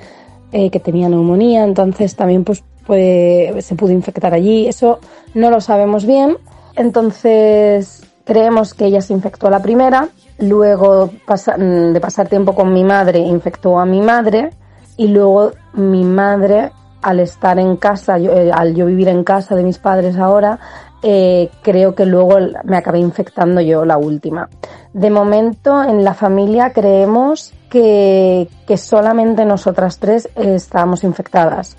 eh, 0.51 0.71
que 0.71 0.81
tenía 0.81 1.11
neumonía, 1.11 1.63
entonces 1.63 2.17
también 2.17 2.43
pues, 2.43 2.65
se 2.87 3.75
pudo 3.77 3.93
infectar 3.93 4.33
allí. 4.33 4.67
Eso 4.67 4.99
no 5.35 5.51
lo 5.51 5.61
sabemos 5.61 6.07
bien, 6.07 6.39
entonces 6.75 8.04
creemos 8.25 8.75
que 8.75 8.87
ella 8.87 9.01
se 9.01 9.13
infectó 9.13 9.47
a 9.47 9.51
la 9.51 9.63
primera, 9.63 10.09
luego 10.39 11.07
de 11.07 12.01
pasar 12.01 12.29
tiempo 12.29 12.55
con 12.55 12.73
mi 12.73 12.85
madre 12.85 13.21
infectó 13.21 13.79
a 13.79 13.87
mi 13.87 14.01
madre 14.01 14.51
y 14.97 15.09
luego 15.09 15.53
mi 15.75 16.05
madre 16.05 16.73
al 17.03 17.21
estar 17.21 17.59
en 17.59 17.77
casa, 17.77 18.19
eh, 18.19 18.51
al 18.53 18.75
yo 18.75 18.87
vivir 18.87 19.09
en 19.09 19.25
casa 19.25 19.55
de 19.55 19.63
mis 19.63 19.79
padres 19.79 20.17
ahora, 20.17 20.59
eh, 21.03 21.51
creo 21.61 21.95
que 21.95 22.07
luego 22.07 22.39
me 22.65 22.79
acabé 22.79 22.99
infectando 22.99 23.61
yo 23.61 23.85
la 23.85 23.99
última. 23.99 24.49
De 24.95 25.11
momento 25.11 25.83
en 25.83 26.03
la 26.03 26.15
familia 26.15 26.73
creemos 26.73 27.53
que, 27.69 28.49
solamente 28.77 29.45
nosotras 29.45 29.99
tres 29.99 30.31
estábamos 30.35 31.05
infectadas, 31.05 31.77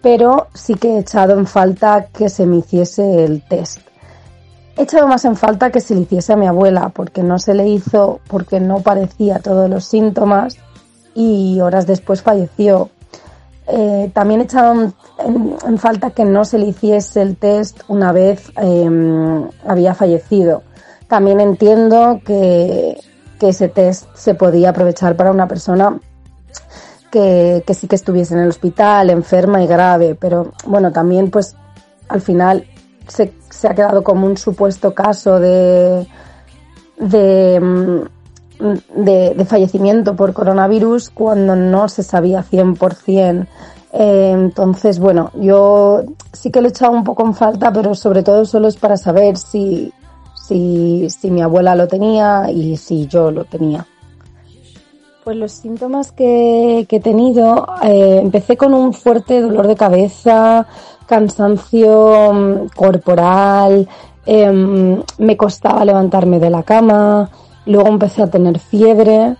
pero 0.00 0.46
sí 0.54 0.74
que 0.74 0.94
he 0.94 0.98
echado 1.00 1.36
en 1.36 1.46
falta 1.46 2.06
que 2.12 2.28
se 2.28 2.46
me 2.46 2.58
hiciese 2.58 3.24
el 3.24 3.42
test. 3.48 3.87
He 4.78 4.84
echado 4.84 5.08
más 5.08 5.24
en 5.24 5.34
falta 5.34 5.72
que 5.72 5.80
se 5.80 5.96
le 5.96 6.02
hiciese 6.02 6.32
a 6.32 6.36
mi 6.36 6.46
abuela, 6.46 6.90
porque 6.90 7.24
no 7.24 7.40
se 7.40 7.52
le 7.52 7.66
hizo, 7.66 8.20
porque 8.28 8.60
no 8.60 8.78
parecía 8.78 9.40
todos 9.40 9.68
los 9.68 9.84
síntomas 9.84 10.56
y 11.16 11.60
horas 11.60 11.84
después 11.84 12.22
falleció. 12.22 12.88
Eh, 13.66 14.08
también 14.14 14.40
he 14.40 14.44
echado 14.44 14.92
en, 15.18 15.78
falta 15.78 16.10
que 16.10 16.24
no 16.24 16.44
se 16.44 16.58
le 16.58 16.66
hiciese 16.66 17.22
el 17.22 17.36
test 17.36 17.80
una 17.88 18.12
vez 18.12 18.52
em, 18.56 19.48
había 19.66 19.94
fallecido. 19.94 20.62
También 21.08 21.40
entiendo 21.40 22.20
que, 22.24 23.00
ese 23.40 23.68
test 23.68 24.06
se 24.14 24.34
podía 24.34 24.70
aprovechar 24.70 25.16
para 25.16 25.32
una 25.32 25.48
persona 25.48 25.98
que, 27.10 27.64
sí 27.74 27.88
que 27.88 27.96
estuviese 27.96 28.34
en 28.34 28.40
el 28.40 28.48
hospital, 28.50 29.10
enferma 29.10 29.60
y 29.60 29.66
grave, 29.66 30.14
pero 30.14 30.52
bueno, 30.66 30.92
también 30.92 31.30
pues 31.30 31.56
al 32.08 32.20
final 32.20 32.64
se, 33.08 33.32
ha 33.68 33.74
quedado 33.74 34.02
como 34.02 34.26
un 34.26 34.36
supuesto 34.36 34.94
caso 34.94 35.40
de, 35.40 36.06
de, 36.98 37.54
em, 37.54 38.04
de, 38.94 39.44
fallecimiento 39.44 40.14
por 40.14 40.32
coronavirus 40.32 41.10
cuando 41.10 41.56
no 41.56 41.88
se 41.88 42.02
sabía 42.02 42.44
100%. 42.44 43.46
Eh, 43.92 44.30
entonces, 44.34 44.98
bueno, 44.98 45.30
yo 45.34 46.02
sí 46.32 46.50
que 46.50 46.60
lo 46.60 46.68
he 46.68 46.70
echado 46.70 46.92
un 46.92 47.04
poco 47.04 47.24
en 47.24 47.34
falta, 47.34 47.72
pero 47.72 47.94
sobre 47.94 48.22
todo 48.22 48.44
solo 48.44 48.68
es 48.68 48.76
para 48.76 48.96
saber 48.96 49.36
si, 49.38 49.92
si, 50.46 51.08
si 51.10 51.30
mi 51.30 51.42
abuela 51.42 51.74
lo 51.74 51.88
tenía 51.88 52.50
y 52.50 52.76
si 52.76 53.06
yo 53.06 53.30
lo 53.30 53.44
tenía. 53.44 53.86
Pues 55.28 55.36
los 55.36 55.52
síntomas 55.52 56.10
que, 56.10 56.86
he 56.88 57.00
tenido, 57.00 57.66
eh, 57.82 58.18
empecé 58.22 58.56
con 58.56 58.72
un 58.72 58.94
fuerte 58.94 59.42
dolor 59.42 59.66
de 59.66 59.76
cabeza, 59.76 60.66
cansancio 61.04 62.32
mm, 62.32 62.68
corporal, 62.74 63.86
em, 64.24 65.02
me 65.18 65.36
costaba 65.36 65.84
levantarme 65.84 66.38
de 66.38 66.48
la 66.48 66.62
cama, 66.62 67.28
Luego 67.66 67.88
empecé 67.88 68.22
a 68.22 68.30
tener 68.30 68.58
fiebre, 68.58 69.36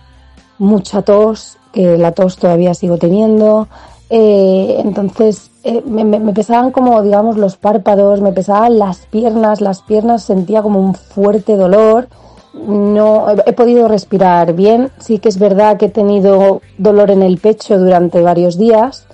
mucha 0.59 1.01
tos, 1.01 1.57
que 1.73 1.97
la 1.97 2.11
tos 2.11 2.37
todavía 2.37 2.75
sigo 2.75 2.99
teniendo. 2.99 3.67
Eh, 4.11 4.75
entonces 4.85 5.49
eh, 5.63 5.81
me, 5.87 6.05
pesaban 6.33 6.69
como, 6.69 7.01
digamos, 7.01 7.35
los 7.35 7.57
párpados, 7.57 8.21
me 8.21 8.31
pesaban 8.31 8.77
las 8.77 9.07
piernas, 9.07 9.59
las 9.59 9.81
piernas 9.81 10.21
sentía 10.21 10.61
como 10.61 10.79
un 10.79 10.93
fuerte 10.93 11.55
dolor. 11.55 12.09
No 12.53 13.29
he, 13.45 13.53
podido 13.53 13.87
respirar 13.87 14.53
bien. 14.53 14.91
Sí 14.99 15.19
que 15.19 15.29
es 15.29 15.37
verdad 15.37 15.77
que 15.77 15.85
he 15.85 15.89
tenido 15.89 16.61
dolor 16.77 17.11
en 17.11 17.21
el 17.21 17.37
pecho 17.37 17.77
durante 17.77 18.21
varios 18.21 18.57
días. 18.57 19.07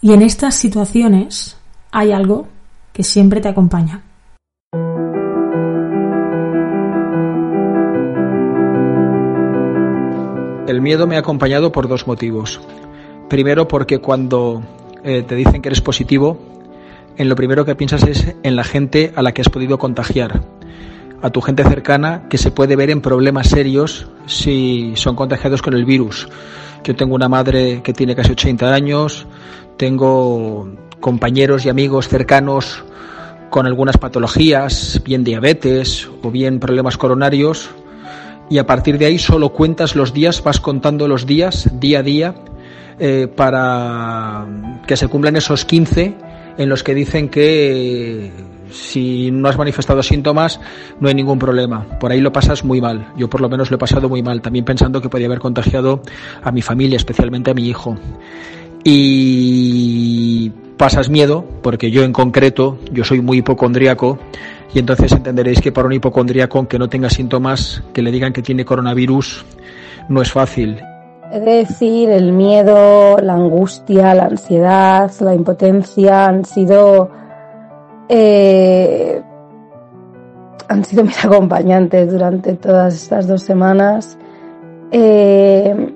Y 0.00 0.12
en 0.12 0.22
estas 0.22 0.54
situaciones 0.54 1.56
hay 1.90 2.12
algo 2.12 2.46
que 2.92 3.02
siempre 3.02 3.40
te 3.40 3.48
acompaña. 3.48 4.02
El 10.68 10.82
miedo 10.82 11.06
me 11.06 11.16
ha 11.16 11.20
acompañado 11.20 11.72
por 11.72 11.88
dos 11.88 12.06
motivos. 12.06 12.60
Primero 13.28 13.66
porque 13.66 13.98
cuando 13.98 14.62
eh, 15.02 15.22
te 15.22 15.34
dicen 15.34 15.60
que 15.60 15.68
eres 15.68 15.80
positivo, 15.80 16.38
en 17.18 17.28
lo 17.28 17.36
primero 17.36 17.64
que 17.64 17.74
piensas 17.74 18.04
es 18.04 18.34
en 18.42 18.56
la 18.56 18.64
gente 18.64 19.12
a 19.16 19.22
la 19.22 19.32
que 19.32 19.42
has 19.42 19.48
podido 19.48 19.76
contagiar, 19.78 20.40
a 21.20 21.30
tu 21.30 21.40
gente 21.40 21.64
cercana 21.64 22.28
que 22.30 22.38
se 22.38 22.52
puede 22.52 22.76
ver 22.76 22.90
en 22.90 23.00
problemas 23.00 23.48
serios 23.48 24.06
si 24.26 24.92
son 24.94 25.16
contagiados 25.16 25.60
con 25.60 25.74
el 25.74 25.84
virus. 25.84 26.28
Yo 26.84 26.94
tengo 26.94 27.16
una 27.16 27.28
madre 27.28 27.82
que 27.82 27.92
tiene 27.92 28.14
casi 28.14 28.32
80 28.32 28.72
años, 28.72 29.26
tengo 29.76 30.70
compañeros 31.00 31.66
y 31.66 31.68
amigos 31.68 32.08
cercanos 32.08 32.84
con 33.50 33.66
algunas 33.66 33.96
patologías, 33.96 35.02
bien 35.04 35.24
diabetes 35.24 36.08
o 36.22 36.30
bien 36.30 36.60
problemas 36.60 36.96
coronarios, 36.96 37.68
y 38.48 38.58
a 38.58 38.66
partir 38.66 38.96
de 38.96 39.06
ahí 39.06 39.18
solo 39.18 39.48
cuentas 39.50 39.96
los 39.96 40.14
días, 40.14 40.42
vas 40.44 40.60
contando 40.60 41.08
los 41.08 41.26
días 41.26 41.68
día 41.80 41.98
a 41.98 42.02
día 42.02 42.34
eh, 43.00 43.26
para 43.26 44.46
que 44.86 44.96
se 44.96 45.08
cumplan 45.08 45.34
esos 45.36 45.64
15 45.64 46.27
en 46.58 46.68
los 46.68 46.82
que 46.82 46.94
dicen 46.94 47.28
que 47.28 48.30
si 48.70 49.30
no 49.30 49.48
has 49.48 49.56
manifestado 49.56 50.02
síntomas 50.02 50.60
no 51.00 51.08
hay 51.08 51.14
ningún 51.14 51.38
problema. 51.38 51.98
Por 51.98 52.12
ahí 52.12 52.20
lo 52.20 52.32
pasas 52.32 52.64
muy 52.64 52.80
mal. 52.80 53.12
Yo 53.16 53.30
por 53.30 53.40
lo 53.40 53.48
menos 53.48 53.70
lo 53.70 53.76
he 53.76 53.78
pasado 53.78 54.08
muy 54.08 54.22
mal, 54.22 54.42
también 54.42 54.64
pensando 54.64 55.00
que 55.00 55.08
podía 55.08 55.26
haber 55.26 55.38
contagiado 55.38 56.02
a 56.42 56.52
mi 56.52 56.60
familia, 56.60 56.96
especialmente 56.96 57.50
a 57.52 57.54
mi 57.54 57.68
hijo. 57.68 57.96
Y 58.84 60.50
pasas 60.76 61.08
miedo, 61.08 61.44
porque 61.62 61.90
yo 61.90 62.04
en 62.04 62.12
concreto, 62.12 62.78
yo 62.92 63.04
soy 63.04 63.20
muy 63.20 63.38
hipocondríaco, 63.38 64.18
y 64.74 64.78
entonces 64.78 65.12
entenderéis 65.12 65.60
que 65.60 65.72
para 65.72 65.86
un 65.86 65.94
hipocondríaco, 65.94 66.58
aunque 66.58 66.78
no 66.78 66.88
tenga 66.88 67.10
síntomas, 67.10 67.82
que 67.92 68.02
le 68.02 68.12
digan 68.12 68.32
que 68.32 68.42
tiene 68.42 68.64
coronavirus, 68.64 69.44
no 70.08 70.22
es 70.22 70.30
fácil. 70.30 70.78
Es 71.32 71.44
decir, 71.44 72.10
el 72.10 72.32
miedo, 72.32 73.18
la 73.18 73.34
angustia, 73.34 74.14
la 74.14 74.24
ansiedad, 74.24 75.10
la 75.20 75.34
impotencia 75.34 76.26
han 76.26 76.44
sido 76.44 77.10
eh, 78.08 79.22
han 80.68 80.84
sido 80.84 81.04
mis 81.04 81.24
acompañantes 81.24 82.10
durante 82.10 82.54
todas 82.54 82.94
estas 82.94 83.26
dos 83.26 83.42
semanas. 83.42 84.18
Eh, 84.90 85.94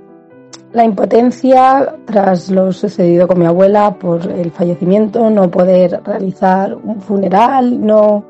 la 0.72 0.84
impotencia 0.84 1.96
tras 2.06 2.50
lo 2.50 2.72
sucedido 2.72 3.28
con 3.28 3.38
mi 3.38 3.46
abuela 3.46 3.94
por 3.94 4.26
el 4.30 4.50
fallecimiento, 4.50 5.28
no 5.28 5.50
poder 5.50 6.00
realizar 6.02 6.74
un 6.74 7.00
funeral, 7.00 7.84
no, 7.84 8.24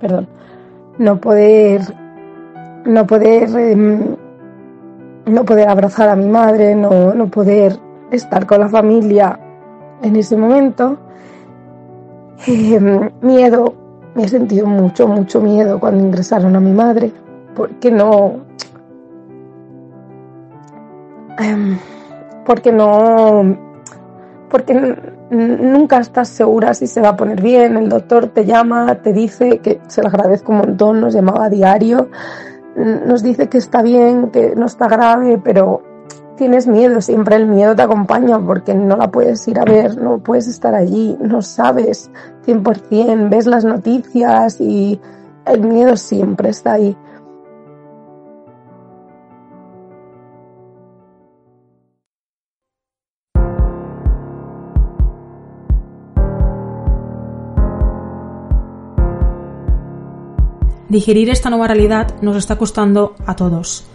perdón, 0.00 0.28
no 0.96 1.20
poder, 1.20 1.82
no 2.86 3.06
poder, 3.06 3.50
em, 3.58 4.16
no 5.26 5.44
poder 5.44 5.68
abrazar 5.68 6.08
a 6.08 6.16
mi 6.16 6.28
madre, 6.28 6.74
no, 6.74 7.14
no 7.14 7.26
poder 7.28 7.78
estar 8.10 8.46
con 8.46 8.60
la 8.60 8.68
familia 8.68 9.38
en 10.02 10.16
ese 10.16 10.36
momento. 10.36 10.98
Em, 12.46 13.10
miedo 13.20 13.74
he 14.16 14.28
sentido 14.28 14.66
mucho, 14.66 15.06
mucho 15.08 15.40
miedo 15.40 15.80
cuando 15.80 16.04
ingresaron 16.04 16.54
a 16.56 16.60
mi 16.60 16.72
madre, 16.72 17.12
porque 17.54 17.90
no... 17.90 18.40
Em, 21.38 21.78
porque 22.44 22.72
no... 22.72 23.56
Porque 24.50 24.74
nunca 25.30 25.98
estás 25.98 26.28
segura 26.28 26.74
si 26.74 26.86
se 26.86 27.00
va 27.00 27.10
a 27.10 27.16
poner 27.16 27.40
bien, 27.40 27.76
el 27.78 27.88
doctor 27.88 28.26
te 28.26 28.44
llama, 28.44 28.96
te 28.96 29.14
dice, 29.14 29.58
que 29.60 29.80
se 29.86 30.02
lo 30.02 30.08
agradezco 30.08 30.52
un 30.52 30.58
montón, 30.58 31.00
nos 31.00 31.14
llamaba 31.14 31.46
a 31.46 31.48
diario, 31.48 32.10
nos 32.76 33.22
dice 33.22 33.48
que 33.48 33.58
está 33.58 33.82
bien, 33.82 34.30
que 34.30 34.54
no 34.56 34.66
está 34.66 34.88
grave, 34.88 35.40
pero 35.42 35.82
tienes 36.36 36.66
miedo, 36.66 37.00
siempre 37.00 37.36
el 37.36 37.46
miedo 37.46 37.76
te 37.76 37.82
acompaña 37.82 38.38
porque 38.38 38.74
no 38.74 38.96
la 38.96 39.10
puedes 39.10 39.46
ir 39.48 39.58
a 39.58 39.64
ver, 39.64 39.96
no 39.96 40.18
puedes 40.18 40.48
estar 40.48 40.74
allí, 40.74 41.16
no 41.20 41.42
sabes 41.42 42.10
100%, 42.46 43.28
ves 43.28 43.46
las 43.46 43.64
noticias 43.64 44.60
y 44.60 45.00
el 45.46 45.60
miedo 45.60 45.96
siempre 45.96 46.50
está 46.50 46.72
ahí. 46.72 46.96
Digerir 60.92 61.30
esta 61.30 61.48
nueva 61.48 61.68
realidad 61.68 62.20
nos 62.20 62.36
está 62.36 62.56
costando 62.56 63.14
a 63.24 63.34
todos 63.34 63.86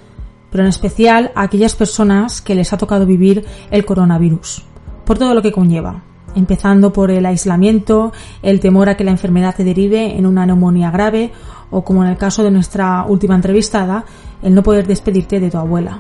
pero 0.49 0.63
en 0.63 0.69
especial 0.69 1.31
a 1.35 1.43
aquellas 1.43 1.75
personas 1.75 2.41
que 2.41 2.55
les 2.55 2.71
ha 2.73 2.77
tocado 2.77 3.05
vivir 3.05 3.45
el 3.71 3.85
coronavirus, 3.85 4.63
por 5.05 5.17
todo 5.17 5.33
lo 5.33 5.41
que 5.41 5.51
conlleva, 5.51 6.03
empezando 6.35 6.93
por 6.93 7.11
el 7.11 7.25
aislamiento, 7.25 8.11
el 8.41 8.59
temor 8.59 8.89
a 8.89 8.97
que 8.97 9.03
la 9.03 9.11
enfermedad 9.11 9.55
te 9.55 9.63
derive 9.63 10.17
en 10.17 10.25
una 10.25 10.45
neumonía 10.45 10.91
grave 10.91 11.31
o 11.69 11.83
como 11.83 12.03
en 12.03 12.09
el 12.09 12.17
caso 12.17 12.43
de 12.43 12.51
nuestra 12.51 13.05
última 13.07 13.35
entrevistada, 13.35 14.05
el 14.41 14.55
no 14.55 14.63
poder 14.63 14.87
despedirte 14.87 15.39
de 15.39 15.51
tu 15.51 15.57
abuela. 15.57 15.99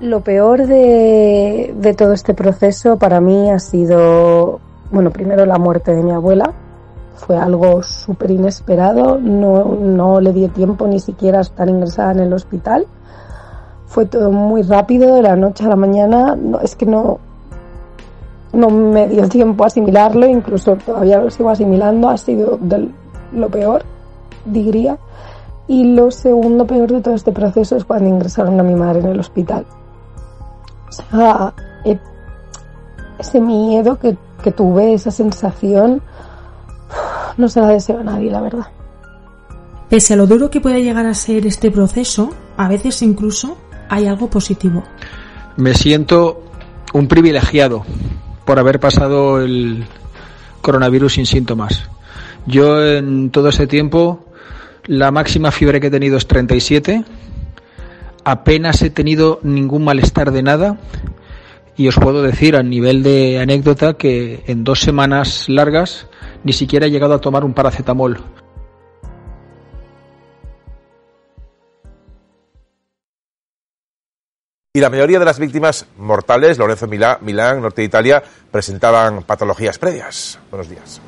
Lo 0.00 0.20
peor 0.20 0.66
de, 0.66 1.74
de 1.76 1.94
todo 1.94 2.12
este 2.12 2.32
proceso 2.32 2.96
para 2.96 3.20
mí 3.20 3.50
ha 3.50 3.58
sido, 3.58 4.60
bueno, 4.92 5.10
primero 5.10 5.44
la 5.44 5.58
muerte 5.58 5.92
de 5.92 6.02
mi 6.04 6.12
abuela. 6.12 6.54
Fue 7.18 7.36
algo 7.36 7.82
súper 7.82 8.30
inesperado, 8.30 9.18
no, 9.18 9.64
no 9.64 10.20
le 10.20 10.32
dio 10.32 10.48
tiempo 10.48 10.86
ni 10.86 10.98
siquiera 10.98 11.38
a 11.38 11.42
estar 11.42 11.68
ingresada 11.68 12.12
en 12.12 12.20
el 12.20 12.32
hospital 12.32 12.86
fue 13.88 14.04
todo 14.04 14.30
muy 14.30 14.62
rápido, 14.62 15.14
de 15.14 15.22
la 15.22 15.34
noche 15.34 15.64
a 15.64 15.68
la 15.68 15.76
mañana. 15.76 16.36
No, 16.36 16.60
es 16.60 16.76
que 16.76 16.86
no, 16.86 17.18
no 18.52 18.70
me 18.70 19.08
dio 19.08 19.28
tiempo 19.28 19.64
a 19.64 19.68
asimilarlo, 19.68 20.26
incluso 20.26 20.76
todavía 20.76 21.18
lo 21.18 21.30
sigo 21.30 21.50
asimilando. 21.50 22.08
Ha 22.08 22.18
sido 22.18 22.58
lo 23.32 23.48
peor, 23.48 23.82
diría. 24.44 24.98
Y 25.66 25.94
lo 25.94 26.10
segundo 26.10 26.66
peor 26.66 26.92
de 26.92 27.00
todo 27.00 27.14
este 27.14 27.32
proceso 27.32 27.76
es 27.76 27.84
cuando 27.84 28.08
ingresaron 28.08 28.58
a 28.60 28.62
mi 28.62 28.74
madre 28.74 29.00
en 29.00 29.08
el 29.08 29.20
hospital. 29.20 29.66
O 30.88 30.92
sea, 30.92 31.52
eh, 31.84 31.98
ese 33.18 33.40
miedo 33.40 33.98
que, 33.98 34.16
que 34.42 34.52
tuve, 34.52 34.94
esa 34.94 35.10
sensación, 35.10 36.00
no 37.38 37.48
se 37.48 37.60
la 37.60 37.68
deseo 37.68 38.00
a 38.00 38.02
nadie, 38.02 38.30
la 38.30 38.40
verdad. 38.40 38.66
Pese 39.88 40.12
a 40.12 40.16
lo 40.16 40.26
duro 40.26 40.50
que 40.50 40.60
puede 40.60 40.82
llegar 40.82 41.06
a 41.06 41.14
ser 41.14 41.46
este 41.46 41.70
proceso, 41.70 42.30
a 42.56 42.68
veces 42.68 43.00
incluso 43.00 43.56
hay 43.88 44.06
algo 44.06 44.28
positivo. 44.28 44.84
Me 45.56 45.74
siento 45.74 46.42
un 46.92 47.08
privilegiado 47.08 47.84
por 48.44 48.58
haber 48.58 48.80
pasado 48.80 49.40
el 49.40 49.86
coronavirus 50.60 51.14
sin 51.14 51.26
síntomas. 51.26 51.88
Yo 52.46 52.84
en 52.84 53.30
todo 53.30 53.48
ese 53.48 53.66
tiempo 53.66 54.24
la 54.86 55.10
máxima 55.10 55.52
fiebre 55.52 55.80
que 55.80 55.86
he 55.88 55.90
tenido 55.90 56.16
es 56.16 56.26
37, 56.26 57.04
apenas 58.24 58.82
he 58.82 58.90
tenido 58.90 59.38
ningún 59.42 59.84
malestar 59.84 60.32
de 60.32 60.42
nada 60.42 60.78
y 61.76 61.88
os 61.88 61.96
puedo 61.96 62.22
decir 62.22 62.56
a 62.56 62.62
nivel 62.62 63.02
de 63.02 63.38
anécdota 63.38 63.94
que 63.94 64.42
en 64.46 64.64
dos 64.64 64.80
semanas 64.80 65.48
largas 65.48 66.06
ni 66.44 66.52
siquiera 66.52 66.86
he 66.86 66.90
llegado 66.90 67.14
a 67.14 67.20
tomar 67.20 67.44
un 67.44 67.54
paracetamol. 67.54 68.22
Y 74.78 74.80
la 74.80 74.90
mayoría 74.90 75.18
de 75.18 75.24
las 75.24 75.40
víctimas 75.40 75.86
mortales, 75.96 76.56
Lorenzo 76.56 76.86
Milán, 76.86 77.18
Milán, 77.22 77.60
norte 77.62 77.80
de 77.82 77.86
Italia, 77.86 78.22
presentaban 78.50 79.24
patologías 79.24 79.76
previas. 79.76 80.38
Buenos 80.50 80.68
días. 80.68 81.00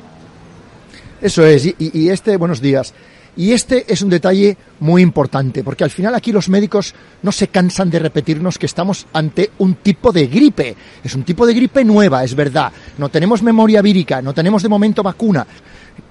Eso 1.21 1.45
es, 1.45 1.65
y, 1.77 2.09
este, 2.09 2.35
buenos 2.35 2.59
días. 2.59 2.93
Y 3.37 3.53
este 3.53 3.91
es 3.91 4.01
un 4.01 4.09
detalle 4.09 4.57
muy 4.81 5.01
importante, 5.01 5.63
porque 5.63 5.83
al 5.83 5.89
final 5.89 6.13
aquí 6.15 6.31
los 6.31 6.49
médicos 6.49 6.93
no 7.21 7.31
se 7.31 7.47
cansan 7.47 7.89
de 7.89 7.99
repetirnos 7.99 8.57
que 8.57 8.65
estamos 8.65 9.07
ante 9.13 9.51
un 9.59 9.75
tipo 9.75 10.11
de 10.11 10.27
gripe. 10.27 10.75
Es 11.03 11.15
un 11.15 11.23
tipo 11.23 11.45
de 11.45 11.53
gripe 11.53 11.85
nueva, 11.85 12.23
es 12.23 12.35
verdad. 12.35 12.71
No 12.97 13.09
tenemos 13.09 13.41
memoria 13.41 13.81
vírica, 13.81 14.21
no 14.21 14.33
tenemos 14.33 14.63
de 14.63 14.69
momento 14.69 15.01
vacuna. 15.01 15.47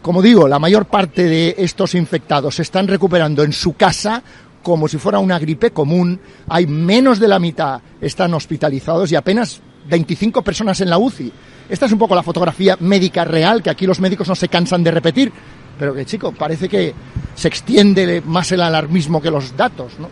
Como 0.00 0.22
digo, 0.22 0.48
la 0.48 0.58
mayor 0.58 0.86
parte 0.86 1.24
de 1.24 1.54
estos 1.58 1.94
infectados 1.94 2.54
se 2.54 2.62
están 2.62 2.88
recuperando 2.88 3.42
en 3.42 3.52
su 3.52 3.74
casa 3.74 4.22
como 4.62 4.88
si 4.88 4.98
fuera 4.98 5.18
una 5.18 5.38
gripe 5.38 5.70
común, 5.70 6.20
hay 6.48 6.66
menos 6.66 7.18
de 7.18 7.28
la 7.28 7.38
mitad 7.38 7.80
están 8.00 8.34
hospitalizados 8.34 9.10
y 9.10 9.16
apenas 9.16 9.60
25 9.88 10.42
personas 10.42 10.80
en 10.80 10.90
la 10.90 10.98
UCI. 10.98 11.32
Esta 11.68 11.86
es 11.86 11.92
un 11.92 11.98
poco 11.98 12.14
la 12.14 12.22
fotografía 12.22 12.76
médica 12.80 13.24
real 13.24 13.62
que 13.62 13.70
aquí 13.70 13.86
los 13.86 14.00
médicos 14.00 14.28
no 14.28 14.34
se 14.34 14.48
cansan 14.48 14.82
de 14.82 14.90
repetir, 14.90 15.32
pero 15.80 15.94
que 15.94 16.04
chico, 16.04 16.30
parece 16.32 16.68
que 16.68 16.92
se 17.34 17.48
extiende 17.48 18.20
más 18.20 18.52
el 18.52 18.60
alarmismo 18.60 19.22
que 19.22 19.30
los 19.30 19.56
datos, 19.56 19.98
¿no? 19.98 20.08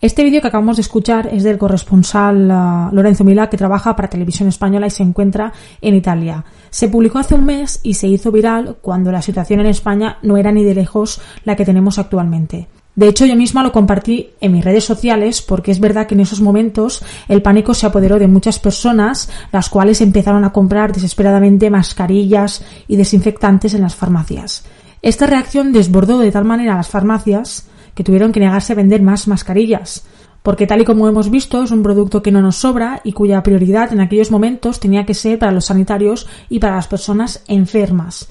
Este 0.00 0.24
vídeo 0.24 0.40
que 0.40 0.48
acabamos 0.48 0.76
de 0.76 0.82
escuchar 0.82 1.28
es 1.32 1.44
del 1.44 1.58
corresponsal 1.58 2.50
uh, 2.50 2.94
Lorenzo 2.94 3.22
Milá 3.22 3.48
que 3.48 3.56
trabaja 3.56 3.94
para 3.94 4.10
Televisión 4.10 4.48
Española 4.48 4.88
y 4.88 4.90
se 4.90 5.04
encuentra 5.04 5.52
en 5.80 5.94
Italia. 5.94 6.44
Se 6.70 6.88
publicó 6.88 7.18
hace 7.18 7.36
un 7.36 7.44
mes 7.44 7.80
y 7.84 7.94
se 7.94 8.08
hizo 8.08 8.32
viral 8.32 8.78
cuando 8.80 9.12
la 9.12 9.22
situación 9.22 9.60
en 9.60 9.66
España 9.66 10.18
no 10.22 10.36
era 10.36 10.50
ni 10.50 10.64
de 10.64 10.74
lejos 10.74 11.20
la 11.44 11.54
que 11.54 11.64
tenemos 11.64 11.98
actualmente. 11.98 12.66
De 12.98 13.06
hecho, 13.06 13.26
yo 13.26 13.36
misma 13.36 13.62
lo 13.62 13.70
compartí 13.70 14.30
en 14.40 14.50
mis 14.50 14.64
redes 14.64 14.82
sociales 14.82 15.40
porque 15.40 15.70
es 15.70 15.78
verdad 15.78 16.08
que 16.08 16.16
en 16.16 16.20
esos 16.20 16.40
momentos 16.40 17.00
el 17.28 17.42
pánico 17.42 17.72
se 17.72 17.86
apoderó 17.86 18.18
de 18.18 18.26
muchas 18.26 18.58
personas, 18.58 19.30
las 19.52 19.68
cuales 19.68 20.00
empezaron 20.00 20.42
a 20.42 20.50
comprar 20.50 20.92
desesperadamente 20.92 21.70
mascarillas 21.70 22.64
y 22.88 22.96
desinfectantes 22.96 23.74
en 23.74 23.82
las 23.82 23.94
farmacias. 23.94 24.64
Esta 25.00 25.28
reacción 25.28 25.72
desbordó 25.72 26.18
de 26.18 26.32
tal 26.32 26.44
manera 26.44 26.74
a 26.74 26.78
las 26.78 26.88
farmacias 26.88 27.68
que 27.94 28.02
tuvieron 28.02 28.32
que 28.32 28.40
negarse 28.40 28.72
a 28.72 28.76
vender 28.76 29.00
más 29.00 29.28
mascarillas, 29.28 30.04
porque 30.42 30.66
tal 30.66 30.80
y 30.80 30.84
como 30.84 31.06
hemos 31.06 31.30
visto 31.30 31.62
es 31.62 31.70
un 31.70 31.84
producto 31.84 32.20
que 32.20 32.32
no 32.32 32.42
nos 32.42 32.56
sobra 32.56 33.00
y 33.04 33.12
cuya 33.12 33.44
prioridad 33.44 33.92
en 33.92 34.00
aquellos 34.00 34.32
momentos 34.32 34.80
tenía 34.80 35.06
que 35.06 35.14
ser 35.14 35.38
para 35.38 35.52
los 35.52 35.66
sanitarios 35.66 36.26
y 36.48 36.58
para 36.58 36.74
las 36.74 36.88
personas 36.88 37.44
enfermas. 37.46 38.28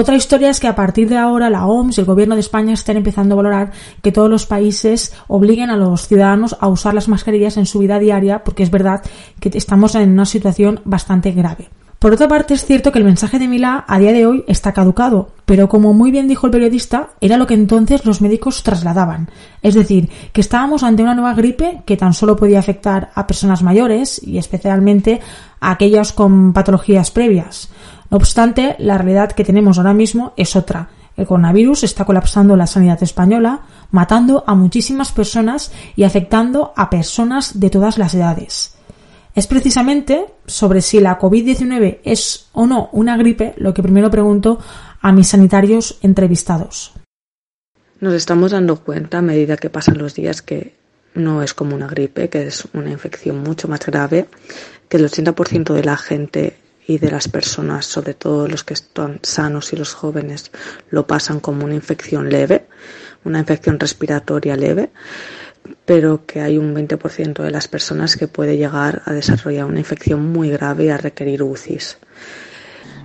Otra 0.00 0.14
historia 0.14 0.48
es 0.48 0.60
que 0.60 0.68
a 0.68 0.76
partir 0.76 1.08
de 1.08 1.16
ahora 1.16 1.50
la 1.50 1.66
OMS 1.66 1.98
y 1.98 2.00
el 2.02 2.06
gobierno 2.06 2.36
de 2.36 2.40
España 2.40 2.72
están 2.72 2.96
empezando 2.96 3.34
a 3.34 3.38
valorar 3.38 3.72
que 4.00 4.12
todos 4.12 4.30
los 4.30 4.46
países 4.46 5.12
obliguen 5.26 5.70
a 5.70 5.76
los 5.76 6.06
ciudadanos 6.06 6.56
a 6.60 6.68
usar 6.68 6.94
las 6.94 7.08
mascarillas 7.08 7.56
en 7.56 7.66
su 7.66 7.80
vida 7.80 7.98
diaria 7.98 8.44
porque 8.44 8.62
es 8.62 8.70
verdad 8.70 9.02
que 9.40 9.50
estamos 9.54 9.96
en 9.96 10.12
una 10.12 10.24
situación 10.24 10.80
bastante 10.84 11.32
grave. 11.32 11.70
Por 11.98 12.12
otra 12.12 12.28
parte, 12.28 12.54
es 12.54 12.64
cierto 12.64 12.92
que 12.92 13.00
el 13.00 13.04
mensaje 13.04 13.40
de 13.40 13.48
Milá 13.48 13.84
a 13.88 13.98
día 13.98 14.12
de 14.12 14.24
hoy 14.24 14.44
está 14.46 14.72
caducado, 14.72 15.32
pero 15.44 15.68
como 15.68 15.92
muy 15.94 16.12
bien 16.12 16.28
dijo 16.28 16.46
el 16.46 16.52
periodista, 16.52 17.08
era 17.20 17.36
lo 17.36 17.48
que 17.48 17.54
entonces 17.54 18.06
los 18.06 18.20
médicos 18.20 18.62
trasladaban. 18.62 19.28
Es 19.62 19.74
decir, 19.74 20.08
que 20.32 20.40
estábamos 20.40 20.84
ante 20.84 21.02
una 21.02 21.16
nueva 21.16 21.34
gripe 21.34 21.82
que 21.84 21.96
tan 21.96 22.14
solo 22.14 22.36
podía 22.36 22.60
afectar 22.60 23.10
a 23.16 23.26
personas 23.26 23.64
mayores 23.64 24.22
y 24.22 24.38
especialmente 24.38 25.20
a 25.58 25.72
aquellas 25.72 26.12
con 26.12 26.52
patologías 26.52 27.10
previas. 27.10 27.68
No 28.10 28.16
obstante, 28.16 28.76
la 28.78 28.98
realidad 28.98 29.32
que 29.32 29.44
tenemos 29.44 29.78
ahora 29.78 29.92
mismo 29.92 30.32
es 30.36 30.56
otra. 30.56 30.90
El 31.16 31.26
coronavirus 31.26 31.82
está 31.82 32.04
colapsando 32.04 32.56
la 32.56 32.66
sanidad 32.66 33.02
española, 33.02 33.62
matando 33.90 34.44
a 34.46 34.54
muchísimas 34.54 35.12
personas 35.12 35.72
y 35.96 36.04
afectando 36.04 36.72
a 36.76 36.90
personas 36.90 37.58
de 37.58 37.70
todas 37.70 37.98
las 37.98 38.14
edades. 38.14 38.76
Es 39.34 39.46
precisamente 39.46 40.26
sobre 40.46 40.80
si 40.80 41.00
la 41.00 41.18
COVID-19 41.18 41.98
es 42.04 42.48
o 42.52 42.66
no 42.66 42.88
una 42.92 43.16
gripe 43.16 43.54
lo 43.56 43.74
que 43.74 43.82
primero 43.82 44.10
pregunto 44.10 44.58
a 45.00 45.12
mis 45.12 45.28
sanitarios 45.28 45.98
entrevistados. 46.02 46.92
Nos 48.00 48.14
estamos 48.14 48.52
dando 48.52 48.80
cuenta 48.80 49.18
a 49.18 49.22
medida 49.22 49.56
que 49.56 49.70
pasan 49.70 49.98
los 49.98 50.14
días 50.14 50.40
que 50.40 50.76
no 51.14 51.42
es 51.42 51.52
como 51.52 51.74
una 51.74 51.88
gripe, 51.88 52.28
que 52.28 52.46
es 52.46 52.68
una 52.72 52.90
infección 52.90 53.42
mucho 53.42 53.66
más 53.66 53.84
grave, 53.84 54.28
que 54.88 54.96
el 54.98 55.04
80% 55.04 55.74
de 55.74 55.84
la 55.84 55.96
gente 55.96 56.56
y 56.88 56.96
de 56.96 57.10
las 57.10 57.28
personas, 57.28 57.84
sobre 57.84 58.14
todo 58.14 58.48
los 58.48 58.64
que 58.64 58.72
están 58.72 59.20
sanos 59.22 59.74
y 59.74 59.76
los 59.76 59.92
jóvenes, 59.92 60.50
lo 60.90 61.06
pasan 61.06 61.38
como 61.38 61.66
una 61.66 61.74
infección 61.74 62.30
leve, 62.30 62.64
una 63.24 63.38
infección 63.38 63.78
respiratoria 63.78 64.56
leve, 64.56 64.88
pero 65.84 66.24
que 66.24 66.40
hay 66.40 66.56
un 66.56 66.74
20% 66.74 67.42
de 67.42 67.50
las 67.50 67.68
personas 67.68 68.16
que 68.16 68.26
puede 68.26 68.56
llegar 68.56 69.02
a 69.04 69.12
desarrollar 69.12 69.66
una 69.66 69.80
infección 69.80 70.32
muy 70.32 70.48
grave 70.48 70.86
y 70.86 70.88
a 70.88 70.96
requerir 70.96 71.42
UCIs. 71.42 71.98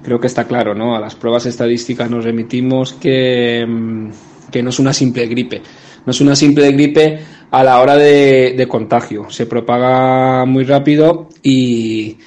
creo 0.01 0.19
que 0.19 0.27
está 0.27 0.45
claro, 0.45 0.73
¿no? 0.73 0.95
A 0.95 1.01
las 1.01 1.15
pruebas 1.15 1.45
estadísticas 1.45 2.09
nos 2.09 2.23
remitimos 2.23 2.93
que, 2.93 3.65
mm, 3.67 4.11
que 4.49 4.63
no 4.63 4.69
es 4.69 4.79
una 4.79 4.93
simple 4.93 5.27
gripe. 5.27 5.61
No 6.05 6.11
es 6.11 6.21
una 6.21 6.35
simple 6.35 6.71
gripe 6.71 7.19
a 7.51 7.63
la 7.63 7.81
hora 7.81 7.95
de, 7.97 8.65
contagio. 8.69 9.29
Se 9.29 9.45
propaga 9.45 10.45
muy 10.45 10.63
rápido 10.63 11.29
y, 11.41 12.17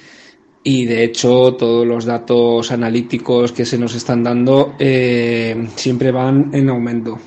y, 0.68 0.84
de 0.84 1.04
hecho 1.04 1.54
todos 1.54 1.86
los 1.86 2.04
datos 2.04 2.72
analíticos 2.72 3.52
que 3.52 3.64
se 3.64 3.78
nos 3.78 3.94
están 3.94 4.24
dando 4.24 4.74
eh, 4.78 5.68
siempre 5.76 6.10
van 6.10 6.50
en 6.52 6.68
aumento. 6.68 7.18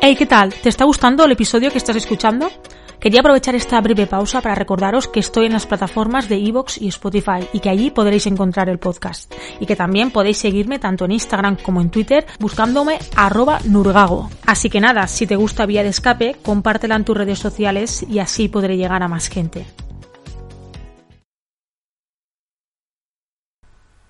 Hey, 0.00 0.16
¿qué 0.16 0.26
tal? 0.26 0.54
¿Te 0.54 0.70
está 0.70 0.84
gustando 0.84 1.24
el 1.24 1.32
episodio 1.32 1.70
que 1.70 1.78
estás 1.78 1.96
escuchando? 1.96 2.50
Quería 3.04 3.20
aprovechar 3.20 3.54
esta 3.54 3.78
breve 3.82 4.06
pausa 4.06 4.40
para 4.40 4.54
recordaros 4.54 5.08
que 5.08 5.20
estoy 5.20 5.44
en 5.44 5.52
las 5.52 5.66
plataformas 5.66 6.26
de 6.30 6.36
Evox 6.36 6.80
y 6.80 6.88
Spotify 6.88 7.46
y 7.52 7.60
que 7.60 7.68
allí 7.68 7.90
podréis 7.90 8.26
encontrar 8.26 8.70
el 8.70 8.78
podcast. 8.78 9.30
Y 9.60 9.66
que 9.66 9.76
también 9.76 10.10
podéis 10.10 10.38
seguirme 10.38 10.78
tanto 10.78 11.04
en 11.04 11.12
Instagram 11.12 11.58
como 11.62 11.82
en 11.82 11.90
Twitter 11.90 12.24
buscándome 12.40 12.98
arroba 13.14 13.58
nurgago. 13.66 14.30
Así 14.46 14.70
que 14.70 14.80
nada, 14.80 15.06
si 15.06 15.26
te 15.26 15.36
gusta 15.36 15.66
Vía 15.66 15.82
de 15.82 15.90
Escape, 15.90 16.36
compártela 16.42 16.96
en 16.96 17.04
tus 17.04 17.14
redes 17.14 17.38
sociales 17.38 18.06
y 18.08 18.20
así 18.20 18.48
podré 18.48 18.78
llegar 18.78 19.02
a 19.02 19.08
más 19.08 19.28
gente. 19.28 19.66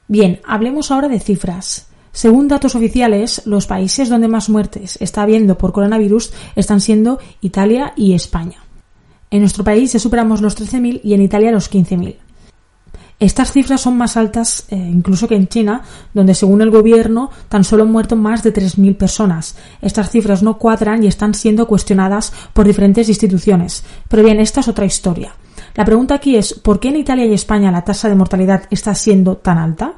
Bien, 0.06 0.40
hablemos 0.46 0.92
ahora 0.92 1.08
de 1.08 1.18
cifras. 1.18 1.88
Según 2.12 2.46
datos 2.46 2.76
oficiales, 2.76 3.42
los 3.44 3.66
países 3.66 4.08
donde 4.08 4.28
más 4.28 4.48
muertes 4.48 4.98
está 5.00 5.22
habiendo 5.22 5.58
por 5.58 5.72
coronavirus 5.72 6.32
están 6.54 6.80
siendo 6.80 7.18
Italia 7.40 7.92
y 7.96 8.14
España. 8.14 8.60
En 9.34 9.40
nuestro 9.40 9.64
país 9.64 9.92
ya 9.92 9.98
superamos 9.98 10.40
los 10.40 10.56
13.000 10.56 11.00
y 11.02 11.12
en 11.12 11.20
Italia 11.20 11.50
los 11.50 11.68
15.000. 11.68 12.14
Estas 13.18 13.50
cifras 13.50 13.80
son 13.80 13.96
más 13.96 14.16
altas 14.16 14.64
eh, 14.68 14.76
incluso 14.76 15.26
que 15.26 15.34
en 15.34 15.48
China, 15.48 15.82
donde 16.12 16.36
según 16.36 16.62
el 16.62 16.70
gobierno 16.70 17.32
tan 17.48 17.64
solo 17.64 17.82
han 17.82 17.90
muerto 17.90 18.14
más 18.14 18.44
de 18.44 18.54
3.000 18.54 18.96
personas. 18.96 19.56
Estas 19.82 20.10
cifras 20.10 20.44
no 20.44 20.56
cuadran 20.56 21.02
y 21.02 21.08
están 21.08 21.34
siendo 21.34 21.66
cuestionadas 21.66 22.32
por 22.52 22.64
diferentes 22.64 23.08
instituciones. 23.08 23.82
Pero 24.06 24.22
bien, 24.22 24.38
esta 24.38 24.60
es 24.60 24.68
otra 24.68 24.84
historia. 24.84 25.34
La 25.74 25.84
pregunta 25.84 26.14
aquí 26.14 26.36
es, 26.36 26.54
¿por 26.54 26.78
qué 26.78 26.90
en 26.90 26.96
Italia 26.98 27.26
y 27.26 27.34
España 27.34 27.72
la 27.72 27.82
tasa 27.82 28.08
de 28.08 28.14
mortalidad 28.14 28.68
está 28.70 28.94
siendo 28.94 29.38
tan 29.38 29.58
alta? 29.58 29.94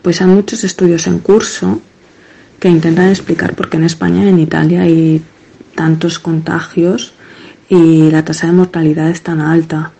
Pues 0.00 0.22
hay 0.22 0.28
muchos 0.28 0.64
estudios 0.64 1.06
en 1.06 1.18
curso 1.18 1.78
que 2.58 2.70
intentan 2.70 3.10
explicar 3.10 3.54
por 3.54 3.68
qué 3.68 3.76
en 3.76 3.84
España 3.84 4.24
y 4.24 4.28
en 4.28 4.38
Italia 4.38 4.80
hay 4.80 5.22
tantos 5.74 6.18
contagios 6.18 7.12
y 7.68 8.10
la 8.10 8.24
tasa 8.24 8.46
de 8.46 8.52
mortalidad 8.52 9.10
es 9.10 9.22
tan 9.22 9.40
alta. 9.40 9.92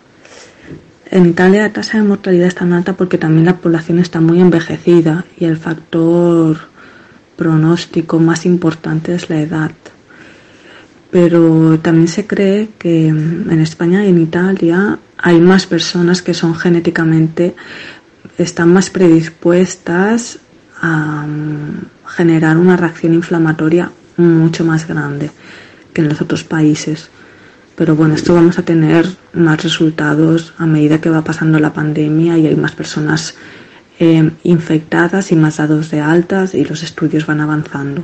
En 1.11 1.27
Italia 1.27 1.63
la 1.63 1.73
tasa 1.73 1.97
de 1.97 2.03
mortalidad 2.03 2.47
es 2.47 2.55
tan 2.55 2.73
alta 2.73 2.93
porque 2.93 3.17
también 3.17 3.45
la 3.45 3.57
población 3.57 3.99
está 3.99 4.21
muy 4.21 4.39
envejecida 4.41 5.25
y 5.37 5.45
el 5.45 5.57
factor 5.57 6.57
pronóstico 7.35 8.19
más 8.19 8.45
importante 8.45 9.15
es 9.15 9.29
la 9.29 9.41
edad. 9.41 9.71
Pero 11.11 11.79
también 11.79 12.07
se 12.07 12.27
cree 12.27 12.69
que 12.77 13.07
en 13.07 13.59
España 13.61 14.05
y 14.05 14.09
en 14.09 14.21
Italia 14.21 14.99
hay 15.17 15.39
más 15.39 15.65
personas 15.65 16.21
que 16.21 16.33
son 16.33 16.53
genéticamente, 16.53 17.55
están 18.37 18.71
más 18.71 18.89
predispuestas 18.89 20.39
a 20.81 21.25
mm, 21.27 21.85
generar 22.05 22.57
una 22.57 22.77
reacción 22.77 23.13
inflamatoria 23.13 23.91
mucho 24.17 24.63
más 24.63 24.87
grande 24.87 25.31
que 25.93 26.01
en 26.01 26.09
los 26.09 26.21
otros 26.21 26.43
países. 26.43 27.09
Pero 27.79 27.95
bueno, 27.95 28.15
esto 28.15 28.35
vamos 28.35 28.59
a 28.59 28.63
tener 28.63 29.07
más 29.31 29.63
resultados 29.63 30.53
a 30.57 30.65
medida 30.65 30.99
que 30.99 31.09
va 31.09 31.21
pasando 31.21 31.59
la 31.59 31.71
pandemia 31.71 32.37
y 32.37 32.45
hay 32.45 32.55
más 32.57 32.73
personas 32.73 33.35
eh, 33.99 34.29
infectadas 34.43 35.31
y 35.31 35.37
más 35.37 35.55
dados 35.55 35.89
de 35.89 36.01
altas 36.01 36.53
y 36.55 36.65
los 36.65 36.83
estudios 36.83 37.25
van 37.25 37.39
avanzando. 37.39 38.03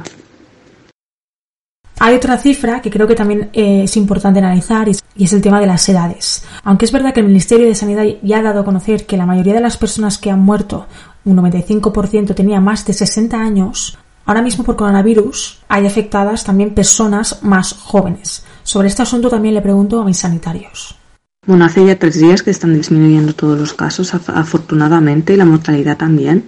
Hay 2.00 2.16
otra 2.16 2.38
cifra 2.38 2.82
que 2.82 2.90
creo 2.90 3.06
que 3.06 3.16
también 3.16 3.50
eh, 3.52 3.84
es 3.84 3.98
importante 3.98 4.40
analizar 4.40 4.88
y 4.88 5.24
es 5.26 5.34
el 5.34 5.42
tema 5.42 5.60
de 5.60 5.68
las 5.68 5.90
edades. 5.90 6.46
Aunque 6.64 6.86
es 6.86 6.94
verdad 6.94 7.14
que 7.14 7.20
el 7.20 7.28
Ministerio 7.28 7.68
de 7.68 7.76
Sanidad 7.76 8.06
ya 8.22 8.40
ha 8.40 8.44
dado 8.44 8.62
a 8.62 8.66
conocer 8.66 9.06
que 9.06 9.18
la 9.18 9.26
mayoría 9.26 9.56
de 9.56 9.60
las 9.60 9.76
personas 9.76 10.18
que 10.18 10.32
han 10.32 10.40
muerto, 10.40 10.88
un 11.26 11.36
95% 11.36 12.34
tenía 12.34 12.62
más 12.62 12.86
de 12.86 12.94
60 12.94 13.38
años, 13.38 13.98
ahora 14.26 14.42
mismo 14.42 14.64
por 14.64 14.78
coronavirus 14.78 15.60
hay 15.68 15.86
afectadas 15.86 16.46
también 16.46 16.74
personas 16.74 17.44
más 17.44 17.74
jóvenes. 17.74 18.46
Sobre 18.66 18.88
este 18.88 19.04
asunto 19.04 19.30
también 19.30 19.54
le 19.54 19.62
pregunto 19.62 20.02
a 20.02 20.06
mis 20.06 20.18
sanitarios. 20.18 20.98
Bueno, 21.46 21.66
hace 21.66 21.86
ya 21.86 22.00
tres 22.00 22.20
días 22.20 22.42
que 22.42 22.50
están 22.50 22.74
disminuyendo 22.74 23.36
todos 23.36 23.60
los 23.60 23.74
casos, 23.74 24.16
afortunadamente, 24.16 25.34
y 25.34 25.38
la 25.38 25.46
mortalidad 25.46 25.98
también, 25.98 26.46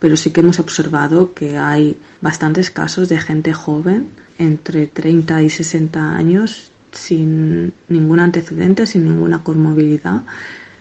pero 0.00 0.16
sí 0.16 0.32
que 0.32 0.40
hemos 0.40 0.58
observado 0.58 1.32
que 1.32 1.56
hay 1.56 1.96
bastantes 2.20 2.72
casos 2.72 3.08
de 3.08 3.20
gente 3.20 3.52
joven, 3.52 4.10
entre 4.36 4.88
30 4.88 5.44
y 5.44 5.48
60 5.48 6.16
años, 6.16 6.72
sin 6.90 7.72
ningún 7.88 8.18
antecedente, 8.18 8.84
sin 8.84 9.04
ninguna 9.04 9.44
comorbilidad, 9.44 10.24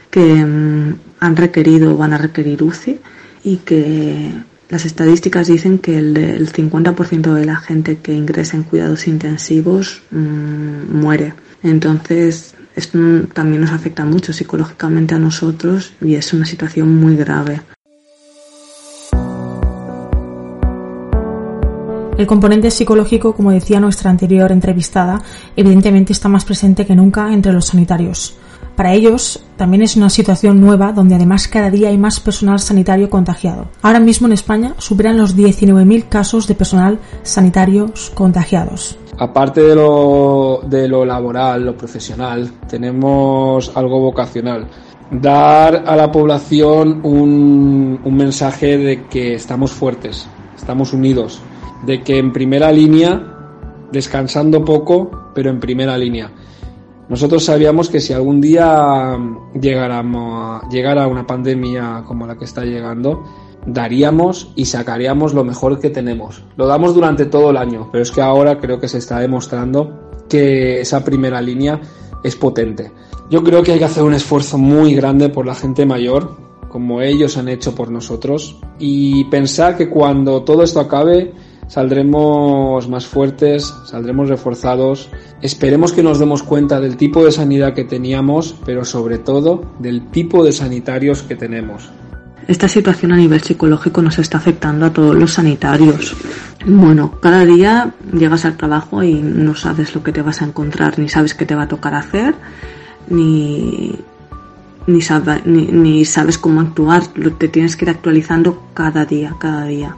que 0.09 0.43
mm, 0.43 0.99
han 1.19 1.35
requerido 1.35 1.93
o 1.93 1.97
van 1.97 2.13
a 2.13 2.17
requerir 2.17 2.63
UCI 2.63 2.99
y 3.43 3.57
que 3.57 4.33
las 4.69 4.85
estadísticas 4.85 5.47
dicen 5.47 5.79
que 5.79 5.97
el, 5.97 6.51
50% 6.51 7.33
de 7.33 7.45
la 7.45 7.55
gente 7.55 7.97
que 7.97 8.13
ingresa 8.13 8.55
en 8.55 8.63
cuidados 8.63 9.07
intensivos 9.07 10.03
mm, 10.11 10.95
muere. 10.95 11.33
Entonces, 11.63 12.53
esto 12.75 12.99
también 13.33 13.61
nos 13.61 13.71
afecta 13.71 14.05
mucho 14.05 14.31
psicológicamente 14.31 15.15
a 15.15 15.19
nosotros 15.19 15.93
y 16.01 16.15
es 16.15 16.33
una 16.33 16.45
situación 16.45 16.95
muy 16.95 17.15
grave. 17.15 17.61
El 22.17 22.27
componente 22.27 22.69
psicológico, 22.69 23.33
como 23.33 23.51
decía 23.51 23.79
nuestra 23.79 24.11
anterior 24.11 24.51
entrevistada, 24.51 25.21
evidentemente 25.55 26.13
está 26.13 26.27
más 26.27 26.45
presente 26.45 26.85
que 26.85 26.95
nunca 26.95 27.33
entre 27.33 27.53
los 27.53 27.67
sanitarios. 27.67 28.37
Para 28.79 28.93
ellos 28.93 29.41
también 29.57 29.83
es 29.83 29.97
una 29.97 30.09
situación 30.09 30.61
nueva 30.61 30.93
donde 30.93 31.13
además 31.13 31.49
cada 31.49 31.69
día 31.69 31.89
hay 31.89 31.97
más 31.97 32.21
personal 32.21 32.61
sanitario 32.61 33.09
contagiado. 33.09 33.65
Ahora 33.81 33.99
mismo 33.99 34.25
en 34.27 34.31
España 34.31 34.73
superan 34.77 35.17
los 35.17 35.35
19.000 35.35 36.07
casos 36.07 36.47
de 36.47 36.55
personal 36.55 36.97
sanitario 37.21 37.91
contagiados. 38.13 38.97
Aparte 39.17 39.63
de 39.63 39.75
lo, 39.75 41.05
laboral, 41.05 41.65
lo 41.65 41.75
profesional, 41.75 42.49
tenemos 42.69 43.69
algo 43.75 43.99
vocacional. 43.99 44.65
Dar 45.11 45.83
a 45.85 45.97
la 45.97 46.09
población 46.09 47.01
un 47.03 48.15
mensaje 48.15 48.77
de 48.77 49.07
que 49.07 49.33
estamos 49.33 49.71
fuertes, 49.71 50.25
estamos 50.55 50.93
unidos, 50.93 51.41
de 51.85 52.01
que 52.01 52.17
en 52.17 52.31
primera 52.31 52.71
línea, 52.71 53.21
descansando 53.91 54.63
poco, 54.63 55.31
pero 55.35 55.49
en 55.49 55.59
primera 55.59 55.97
línea 55.97 56.31
nosotros 57.09 57.43
sabíamos 57.43 57.89
que 57.89 57.99
si 57.99 58.13
algún 58.13 58.39
día 58.39 59.17
llegáramos, 59.59 60.61
llegara 60.69 61.07
una 61.07 61.25
pandemia 61.25 62.03
como 62.05 62.27
la 62.27 62.37
que 62.37 62.45
está 62.45 62.63
llegando, 62.63 63.23
daríamos 63.65 64.51
y 64.55 64.65
sacaríamos 64.65 65.33
lo 65.33 65.43
mejor 65.43 65.79
que 65.79 65.89
tenemos. 65.89 66.43
Lo 66.55 66.67
damos 66.67 66.93
durante 66.93 67.25
todo 67.25 67.49
el 67.49 67.57
año, 67.57 67.89
pero 67.91 68.03
es 68.03 68.11
que 68.11 68.21
ahora 68.21 68.59
creo 68.59 68.79
que 68.79 68.87
se 68.87 68.99
está 68.99 69.19
demostrando 69.19 70.11
que 70.29 70.81
esa 70.81 71.03
primera 71.03 71.41
línea 71.41 71.81
es 72.23 72.35
potente. 72.35 72.91
Yo 73.29 73.43
creo 73.43 73.63
que 73.63 73.73
hay 73.73 73.79
que 73.79 73.85
hacer 73.85 74.03
un 74.03 74.13
esfuerzo 74.13 74.57
muy 74.57 74.93
grande 74.93 75.29
por 75.29 75.45
la 75.45 75.55
gente 75.55 75.85
mayor, 75.85 76.37
como 76.69 77.01
ellos 77.01 77.37
han 77.37 77.49
hecho 77.49 77.73
por 77.73 77.89
nosotros, 77.89 78.59
y 78.77 79.23
pensar 79.25 79.75
que 79.77 79.89
cuando 79.89 80.43
todo 80.43 80.63
esto 80.63 80.79
acabe, 80.79 81.33
saldremos 81.69 82.89
más 82.89 83.05
fuertes, 83.05 83.73
saldremos 83.85 84.27
reforzados. 84.27 85.09
Esperemos 85.41 85.93
que 85.93 86.03
nos 86.03 86.19
demos 86.19 86.43
cuenta 86.43 86.81
del 86.81 86.97
tipo 86.97 87.23
de 87.23 87.31
sanidad 87.31 87.73
que 87.73 87.85
teníamos, 87.85 88.55
pero 88.65 88.83
sobre 88.83 89.19
todo 89.19 89.63
del 89.79 90.07
tipo 90.07 90.43
de 90.43 90.51
sanitarios 90.51 91.21
que 91.21 91.35
tenemos. 91.35 91.89
Esta 92.47 92.67
situación 92.67 93.11
a 93.13 93.17
nivel 93.17 93.41
psicológico 93.41 94.01
nos 94.01 94.17
está 94.17 94.39
afectando 94.39 94.87
a 94.87 94.91
todos 94.91 95.15
los 95.15 95.33
sanitarios. 95.33 96.15
Bueno, 96.65 97.19
cada 97.21 97.45
día 97.45 97.93
llegas 98.11 98.43
al 98.43 98.57
trabajo 98.57 99.03
y 99.03 99.13
no 99.13 99.53
sabes 99.53 99.93
lo 99.93 100.01
que 100.01 100.11
te 100.11 100.23
vas 100.23 100.41
a 100.41 100.45
encontrar, 100.45 100.97
ni 100.97 101.07
sabes 101.07 101.35
qué 101.35 101.45
te 101.45 101.53
va 101.53 101.63
a 101.63 101.67
tocar 101.67 101.93
hacer, 101.93 102.33
ni, 103.07 103.99
ni, 104.87 105.01
ni 105.45 106.05
sabes 106.05 106.39
cómo 106.39 106.61
actuar. 106.61 107.03
Te 107.37 107.47
tienes 107.47 107.75
que 107.75 107.85
ir 107.85 107.91
actualizando 107.91 108.63
cada 108.73 109.05
día, 109.05 109.35
cada 109.39 109.65
día. 109.65 109.95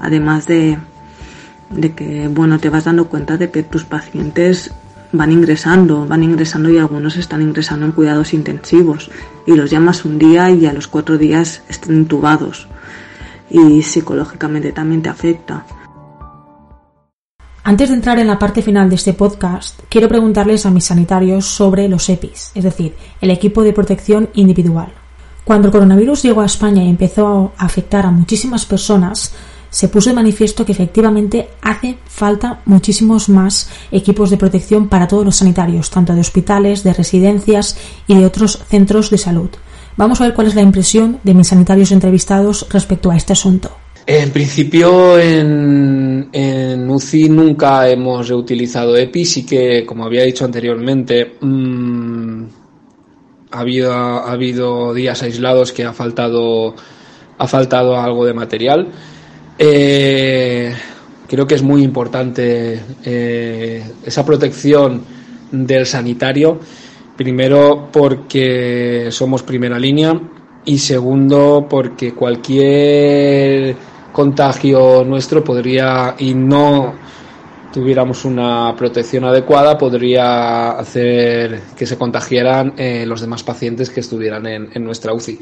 Además 0.00 0.46
de, 0.46 0.76
de 1.70 1.92
que, 1.92 2.28
bueno, 2.28 2.58
te 2.58 2.70
vas 2.70 2.84
dando 2.84 3.08
cuenta 3.08 3.36
de 3.36 3.50
que 3.50 3.62
tus 3.62 3.84
pacientes 3.84 4.72
van 5.12 5.32
ingresando, 5.32 6.06
van 6.06 6.22
ingresando 6.22 6.70
y 6.70 6.78
algunos 6.78 7.16
están 7.16 7.42
ingresando 7.42 7.86
en 7.86 7.92
cuidados 7.92 8.34
intensivos 8.34 9.10
y 9.46 9.54
los 9.54 9.70
llamas 9.70 10.04
un 10.04 10.18
día 10.18 10.50
y 10.50 10.66
a 10.66 10.72
los 10.72 10.86
cuatro 10.86 11.16
días 11.16 11.62
están 11.68 11.96
intubados 11.96 12.68
y 13.50 13.82
psicológicamente 13.82 14.72
también 14.72 15.02
te 15.02 15.08
afecta. 15.08 15.64
Antes 17.64 17.90
de 17.90 17.96
entrar 17.96 18.18
en 18.18 18.26
la 18.26 18.38
parte 18.38 18.62
final 18.62 18.88
de 18.88 18.96
este 18.96 19.12
podcast, 19.12 19.80
quiero 19.90 20.08
preguntarles 20.08 20.64
a 20.64 20.70
mis 20.70 20.84
sanitarios 20.84 21.44
sobre 21.44 21.86
los 21.88 22.08
EPIs, 22.08 22.52
es 22.54 22.64
decir, 22.64 22.94
el 23.20 23.30
equipo 23.30 23.62
de 23.62 23.74
protección 23.74 24.30
individual. 24.34 24.88
Cuando 25.44 25.68
el 25.68 25.72
coronavirus 25.72 26.22
llegó 26.22 26.40
a 26.40 26.46
España 26.46 26.82
y 26.82 26.88
empezó 26.88 27.52
a 27.58 27.66
afectar 27.66 28.06
a 28.06 28.10
muchísimas 28.10 28.64
personas, 28.64 29.34
se 29.70 29.88
puso 29.88 30.10
de 30.10 30.16
manifiesto 30.16 30.64
que 30.64 30.72
efectivamente 30.72 31.48
hace 31.62 31.98
falta 32.06 32.60
muchísimos 32.64 33.28
más 33.28 33.68
equipos 33.90 34.30
de 34.30 34.36
protección 34.36 34.88
para 34.88 35.08
todos 35.08 35.24
los 35.24 35.36
sanitarios, 35.36 35.90
tanto 35.90 36.14
de 36.14 36.20
hospitales, 36.20 36.82
de 36.82 36.94
residencias 36.94 37.76
y 38.06 38.16
de 38.16 38.26
otros 38.26 38.60
centros 38.68 39.10
de 39.10 39.18
salud. 39.18 39.50
Vamos 39.96 40.20
a 40.20 40.24
ver 40.24 40.34
cuál 40.34 40.46
es 40.46 40.54
la 40.54 40.62
impresión 40.62 41.18
de 41.24 41.34
mis 41.34 41.48
sanitarios 41.48 41.90
entrevistados 41.90 42.66
respecto 42.70 43.10
a 43.10 43.16
este 43.16 43.32
asunto. 43.32 43.70
En 44.06 44.30
principio, 44.30 45.18
en, 45.18 46.30
UCI 46.88 47.28
nunca 47.28 47.86
hemos 47.90 48.26
reutilizado 48.26 48.96
EPI, 48.96 49.24
sí 49.26 49.44
que, 49.44 49.84
como 49.84 50.06
había 50.06 50.22
dicho 50.22 50.46
anteriormente, 50.46 51.36
mm, 51.38 52.42
ha, 53.50 53.60
habido, 53.60 53.92
ha 53.92 54.32
habido 54.32 54.94
días 54.94 55.22
aislados 55.22 55.72
que 55.72 55.84
ha 55.84 55.92
faltado, 55.92 56.74
ha 57.36 57.46
faltado 57.46 58.00
algo 58.00 58.24
de 58.24 58.32
material. 58.32 58.88
Eh, 59.58 60.72
creo 61.26 61.46
que 61.46 61.56
es 61.56 61.62
muy 61.62 61.82
importante 61.82 62.80
eh, 63.04 63.82
esa 64.04 64.24
protección 64.24 65.02
del 65.50 65.84
sanitario, 65.84 66.60
primero 67.16 67.88
porque 67.92 69.08
somos 69.10 69.42
primera 69.42 69.78
línea 69.78 70.18
y 70.64 70.78
segundo 70.78 71.66
porque 71.68 72.14
cualquier 72.14 73.74
contagio 74.12 75.04
nuestro 75.04 75.42
podría 75.42 76.14
y 76.18 76.34
no 76.34 76.94
tuviéramos 77.78 78.24
una 78.24 78.74
protección 78.76 79.22
adecuada 79.22 79.78
podría 79.78 80.72
hacer 80.72 81.60
que 81.76 81.86
se 81.86 81.96
contagiaran 81.96 82.74
eh, 82.76 83.06
los 83.06 83.20
demás 83.20 83.44
pacientes 83.44 83.88
que 83.88 84.00
estuvieran 84.00 84.46
en, 84.48 84.70
en 84.74 84.82
nuestra 84.82 85.12
UCI. 85.12 85.38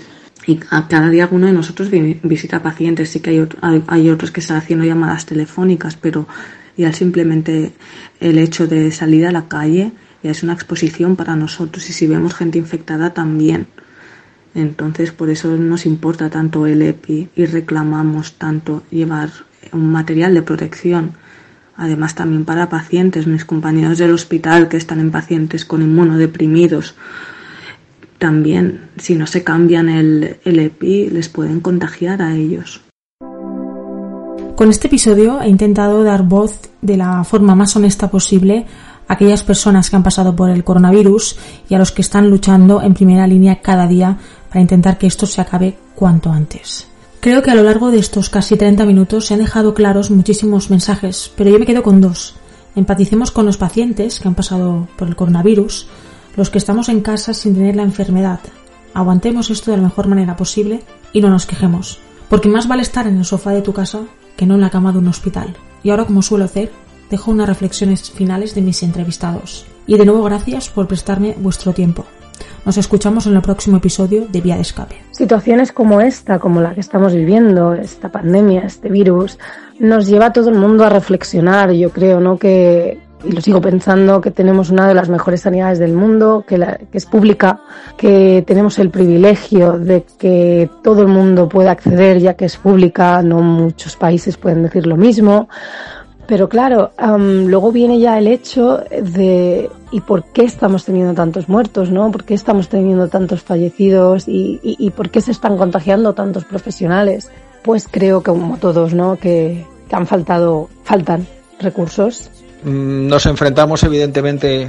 Y 0.46 0.56
cada 0.56 1.08
día 1.08 1.22
alguno 1.22 1.46
de 1.46 1.54
nosotros 1.54 1.88
visita 2.22 2.62
pacientes, 2.62 3.08
sí 3.08 3.20
que 3.20 3.30
hay, 3.30 3.82
hay, 3.86 4.10
otros 4.10 4.32
que 4.32 4.40
están 4.40 4.58
haciendo 4.58 4.84
llamadas 4.84 5.24
telefónicas, 5.24 5.96
pero 5.96 6.28
ya 6.76 6.92
simplemente 6.92 7.72
el 8.20 8.36
hecho 8.36 8.66
de 8.66 8.92
salir 8.92 9.24
a 9.26 9.32
la 9.32 9.48
calle 9.48 9.92
ya 10.22 10.30
es 10.30 10.42
una 10.42 10.52
exposición 10.52 11.16
para 11.16 11.36
nosotros 11.36 11.88
y 11.88 11.94
si 11.94 12.06
vemos 12.06 12.34
gente 12.34 12.58
infectada 12.58 13.14
también. 13.14 13.66
Entonces 14.54 15.10
por 15.10 15.30
eso 15.30 15.56
nos 15.56 15.86
importa 15.86 16.28
tanto 16.28 16.66
el 16.66 16.82
EPI 16.82 17.30
y 17.34 17.46
reclamamos 17.46 18.34
tanto 18.34 18.82
llevar 18.90 19.30
un 19.72 19.90
material 19.90 20.34
de 20.34 20.42
protección. 20.42 21.14
Además 21.76 22.14
también 22.14 22.44
para 22.44 22.68
pacientes, 22.68 23.26
mis 23.26 23.44
compañeros 23.44 23.98
del 23.98 24.12
hospital 24.12 24.68
que 24.68 24.76
están 24.76 25.00
en 25.00 25.10
pacientes 25.10 25.64
con 25.64 25.82
inmunodeprimidos 25.82 26.94
también, 28.18 28.88
si 28.96 29.14
no 29.14 29.26
se 29.26 29.44
cambian 29.44 29.88
el, 29.88 30.38
EPI, 30.44 31.10
les 31.10 31.28
pueden 31.28 31.60
contagiar 31.60 32.22
a 32.22 32.34
ellos. 32.34 32.80
Con 34.56 34.70
este 34.70 34.86
episodio 34.86 35.42
he 35.42 35.48
intentado 35.48 36.02
dar 36.02 36.22
voz 36.22 36.70
de 36.80 36.96
la 36.96 37.24
forma 37.24 37.54
más 37.54 37.76
honesta 37.76 38.10
posible 38.10 38.64
a 39.06 39.12
aquellas 39.12 39.42
personas 39.42 39.90
que 39.90 39.96
han 39.96 40.02
pasado 40.02 40.34
por 40.34 40.48
el 40.48 40.64
coronavirus 40.64 41.38
y 41.68 41.74
a 41.74 41.78
los 41.78 41.92
que 41.92 42.00
están 42.00 42.30
luchando 42.30 42.80
en 42.80 42.94
primera 42.94 43.26
línea 43.26 43.60
cada 43.60 43.86
día 43.86 44.16
para 44.48 44.62
intentar 44.62 44.96
que 44.96 45.06
esto 45.06 45.26
se 45.26 45.42
acabe 45.42 45.76
cuanto 45.94 46.30
antes. 46.30 46.88
Creo 47.20 47.42
que 47.42 47.50
a 47.50 47.54
lo 47.54 47.62
largo 47.62 47.90
de 47.90 47.98
estos 47.98 48.30
casi 48.30 48.56
30 48.56 48.84
minutos 48.86 49.26
se 49.26 49.34
han 49.34 49.40
dejado 49.40 49.74
claros 49.74 50.10
muchísimos 50.10 50.70
mensajes, 50.70 51.32
pero 51.36 51.50
yo 51.50 51.58
me 51.58 51.66
quedo 51.66 51.82
con 51.82 52.00
dos. 52.00 52.34
Empaticemos 52.76 53.30
con 53.30 53.46
los 53.46 53.56
pacientes 53.56 54.20
que 54.20 54.28
han 54.28 54.34
pasado 54.34 54.86
por 54.96 55.08
el 55.08 55.16
coronavirus, 55.16 55.88
los 56.36 56.50
que 56.50 56.58
estamos 56.58 56.88
en 56.88 57.00
casa 57.00 57.34
sin 57.34 57.54
tener 57.54 57.74
la 57.74 57.82
enfermedad. 57.82 58.40
Aguantemos 58.94 59.50
esto 59.50 59.70
de 59.70 59.78
la 59.78 59.82
mejor 59.84 60.06
manera 60.06 60.36
posible 60.36 60.82
y 61.12 61.20
no 61.20 61.30
nos 61.30 61.46
quejemos, 61.46 61.98
porque 62.28 62.48
más 62.48 62.68
vale 62.68 62.82
estar 62.82 63.06
en 63.06 63.18
el 63.18 63.24
sofá 63.24 63.50
de 63.50 63.62
tu 63.62 63.72
casa 63.72 64.02
que 64.36 64.46
no 64.46 64.54
en 64.54 64.60
la 64.60 64.70
cama 64.70 64.92
de 64.92 64.98
un 64.98 65.08
hospital. 65.08 65.56
Y 65.82 65.90
ahora, 65.90 66.04
como 66.04 66.22
suelo 66.22 66.44
hacer, 66.44 66.70
dejo 67.10 67.30
unas 67.30 67.48
reflexiones 67.48 68.10
finales 68.10 68.54
de 68.54 68.62
mis 68.62 68.82
entrevistados. 68.82 69.66
Y 69.86 69.96
de 69.96 70.04
nuevo 70.04 70.22
gracias 70.24 70.68
por 70.68 70.86
prestarme 70.86 71.34
vuestro 71.38 71.72
tiempo. 71.72 72.06
Nos 72.64 72.76
escuchamos 72.78 73.26
en 73.26 73.36
el 73.36 73.42
próximo 73.42 73.76
episodio 73.76 74.26
de 74.28 74.40
Vía 74.40 74.56
de 74.56 74.62
Escape. 74.62 74.96
Situaciones 75.12 75.72
como 75.72 76.00
esta, 76.00 76.38
como 76.38 76.60
la 76.60 76.74
que 76.74 76.80
estamos 76.80 77.14
viviendo, 77.14 77.74
esta 77.74 78.10
pandemia, 78.10 78.62
este 78.62 78.88
virus, 78.88 79.38
nos 79.78 80.06
lleva 80.06 80.26
a 80.26 80.32
todo 80.32 80.50
el 80.50 80.56
mundo 80.56 80.84
a 80.84 80.88
reflexionar. 80.88 81.72
Yo 81.72 81.90
creo, 81.90 82.20
¿no? 82.20 82.38
Que 82.38 82.98
y 83.24 83.32
lo 83.32 83.40
sigo 83.40 83.60
pensando, 83.60 84.20
que 84.20 84.30
tenemos 84.30 84.70
una 84.70 84.86
de 84.86 84.94
las 84.94 85.08
mejores 85.08 85.40
sanidades 85.40 85.78
del 85.78 85.92
mundo, 85.92 86.44
que, 86.46 86.58
que, 86.90 86.98
es 86.98 87.06
pública, 87.06 87.60
que 87.96 88.44
tenemos 88.46 88.78
el 88.78 88.90
privilegio 88.90 89.78
de 89.78 90.04
que 90.18 90.70
todo 90.82 91.02
el 91.02 91.08
mundo 91.08 91.48
pueda 91.48 91.72
acceder 91.72 92.20
ya 92.20 92.34
que 92.34 92.44
es 92.44 92.56
pública, 92.56 93.22
no 93.22 93.40
muchos 93.40 93.96
países 93.96 94.36
pueden 94.36 94.62
decir 94.62 94.86
lo 94.86 94.96
mismo. 94.96 95.48
Pero 96.26 96.48
claro, 96.48 96.90
luego 96.98 97.72
viene 97.72 97.98
ya 97.98 98.18
el 98.18 98.26
hecho 98.26 98.82
de 98.90 99.70
¿y 99.92 100.00
por 100.00 100.24
qué 100.32 100.44
estamos 100.44 100.84
teniendo 100.84 101.14
tantos 101.14 101.48
muertos, 101.48 101.90
no? 101.90 102.10
¿Por 102.10 102.24
qué 102.24 102.34
estamos 102.34 102.68
teniendo 102.68 103.08
tantos 103.08 103.42
fallecidos 103.42 104.26
y, 104.26 104.60
y, 104.62 104.90
por 104.90 105.10
qué 105.10 105.20
se 105.20 105.30
están 105.30 105.56
contagiando 105.56 106.14
tantos 106.14 106.44
profesionales? 106.44 107.30
Pues 107.62 107.88
creo 107.90 108.22
que 108.22 108.30
como 108.30 108.56
todos, 108.58 108.92
¿no? 108.94 109.16
Que, 109.16 109.64
que 109.88 109.96
han 109.96 110.06
faltado, 110.06 110.68
faltan 110.84 111.26
recursos 111.60 112.30
Mm, 112.66 113.06
nos 113.06 113.26
enfrentamos 113.26 113.82
evidentemente 113.84 114.66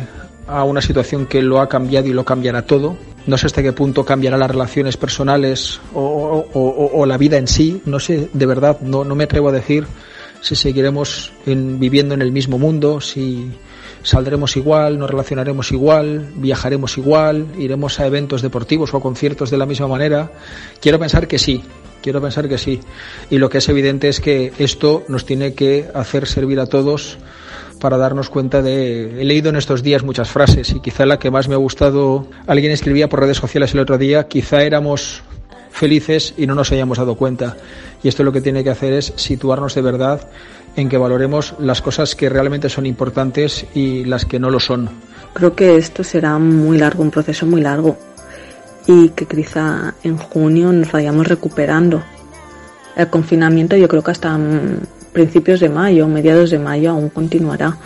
a 0.48 0.64
una 0.64 0.82
situación 0.82 1.26
que 1.26 1.42
lo 1.42 1.60
ha 1.60 1.68
cambiado 1.68 2.08
y 2.08 2.14
lo 2.14 2.24
cambiará 2.24 2.62
todo. 2.62 2.96
No 3.26 3.38
sé 3.38 3.48
hasta 3.48 3.64
qué 3.64 3.74
punto 3.74 4.06
cambiará 4.06 4.38
las 4.38 4.52
relaciones 4.52 4.96
personales 4.98 5.82
o, 5.94 7.06
la 7.06 7.18
vida 7.18 7.38
en 7.38 7.48
sí. 7.48 7.82
No 7.86 8.00
sé, 8.00 8.30
de 8.32 8.46
verdad, 8.46 8.80
no, 8.82 9.04
no 9.04 9.16
me 9.16 9.26
atrevo 9.26 9.50
a 9.50 9.52
decir 9.52 9.86
si 10.42 10.56
seguiremos 10.56 11.32
viviendo 11.46 12.14
en 12.14 12.22
el 12.22 12.32
mismo 12.32 12.58
mundo, 12.58 13.02
si 13.02 13.52
saldremos 14.04 14.56
igual, 14.56 14.98
nos 15.00 15.10
relacionaremos 15.10 15.72
igual, 15.72 16.30
viajaremos 16.36 16.98
igual, 16.98 17.48
iremos 17.58 18.00
a 18.00 18.08
eventos 18.08 18.42
deportivos 18.42 18.94
o 18.94 18.98
a 18.98 19.02
conciertos 19.02 19.50
de 19.50 19.58
la 19.58 19.66
misma 19.66 19.88
manera. 19.88 20.32
Quiero 20.80 21.00
pensar 21.00 21.28
que 21.28 21.40
sí, 21.40 21.64
quiero 22.02 22.22
pensar 22.22 22.48
que 22.48 22.58
sí. 22.58 22.80
Y 23.30 23.38
lo 23.38 23.50
que 23.50 23.58
es 23.58 23.70
evidente 23.70 24.08
es 24.08 24.20
que 24.20 24.54
esto 24.60 25.04
nos 25.08 25.26
tiene 25.26 25.54
que 25.54 25.90
hacer 25.94 26.28
servir 26.28 26.60
a 26.60 26.68
todos 26.68 27.18
para 27.80 27.98
darnos 27.98 28.30
cuenta 28.30 28.62
de... 28.62 29.22
He 29.22 29.26
leído 29.26 29.50
en 29.50 29.56
estos 29.56 29.84
días 29.84 30.04
muchas 30.04 30.30
frases 30.30 30.72
y 30.72 30.80
quizá 30.80 31.06
la 31.06 31.20
que 31.20 31.32
más 31.32 31.48
me 31.48 31.56
ha 31.56 31.58
gustado, 31.58 32.28
alguien 32.48 32.72
escribía 32.72 33.10
por 33.10 33.20
redes 33.20 33.38
sociales 33.38 33.74
el 33.74 33.82
otro 33.82 33.98
día, 33.98 34.28
quizá 34.28 34.64
éramos 34.64 35.22
felices 35.78 36.34
y 36.38 36.48
no 36.48 36.56
nos 36.56 36.72
hayamos 36.72 36.98
dado 36.98 37.16
cuenta. 37.16 37.56
Y 38.04 38.08
esto 38.08 38.24
lo 38.24 38.32
que 38.32 38.42
tiene 38.42 38.64
que 38.64 38.70
hacer 38.70 38.94
es 38.94 39.14
situarnos 39.16 39.76
de 39.76 39.82
verdad 39.82 40.28
en 40.76 40.90
que 40.90 40.98
valoremos 40.98 41.56
las 41.60 41.82
cosas 41.82 42.16
que 42.16 42.30
realmente 42.30 42.70
son 42.70 42.86
importantes 42.86 43.66
y 43.74 44.04
las 44.06 44.26
que 44.26 44.40
no 44.40 44.50
lo 44.50 44.60
son. 44.60 44.90
Creo 45.34 45.56
que 45.56 45.78
esto 45.78 46.04
será 46.04 46.38
muy 46.38 46.78
largo, 46.78 47.04
un 47.04 47.12
proceso 47.12 47.46
muy 47.46 47.62
largo 47.62 47.98
y 48.88 49.10
que 49.10 49.26
quizá 49.26 49.96
en 50.04 50.18
junio 50.18 50.72
nos 50.72 50.92
vayamos 50.92 51.28
recuperando. 51.28 52.04
El 52.96 53.10
confinamiento 53.10 53.76
yo 53.76 53.88
creo 53.88 54.04
que 54.04 54.12
hasta 54.12 54.40
principios 55.14 55.60
de 55.60 55.70
mayo, 55.70 56.08
mediados 56.08 56.52
de 56.52 56.60
mayo 56.60 56.92
aún 56.92 57.10
continuará 57.10 57.78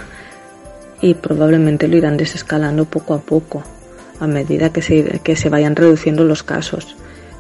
y 1.01 1.13
probablemente 1.15 1.88
lo 1.88 1.97
irán 1.97 2.17
desescalando 2.17 2.86
poco 2.86 3.13
a 3.13 3.21
poco 3.21 3.63
a 4.19 4.27
medida 4.27 4.71
que 4.71 4.82
se, 4.82 5.19
que 5.23 5.36
se 5.36 5.49
vayan 5.49 5.75
reduciendo 5.75 6.23
los 6.23 6.43
casos. 6.43 6.95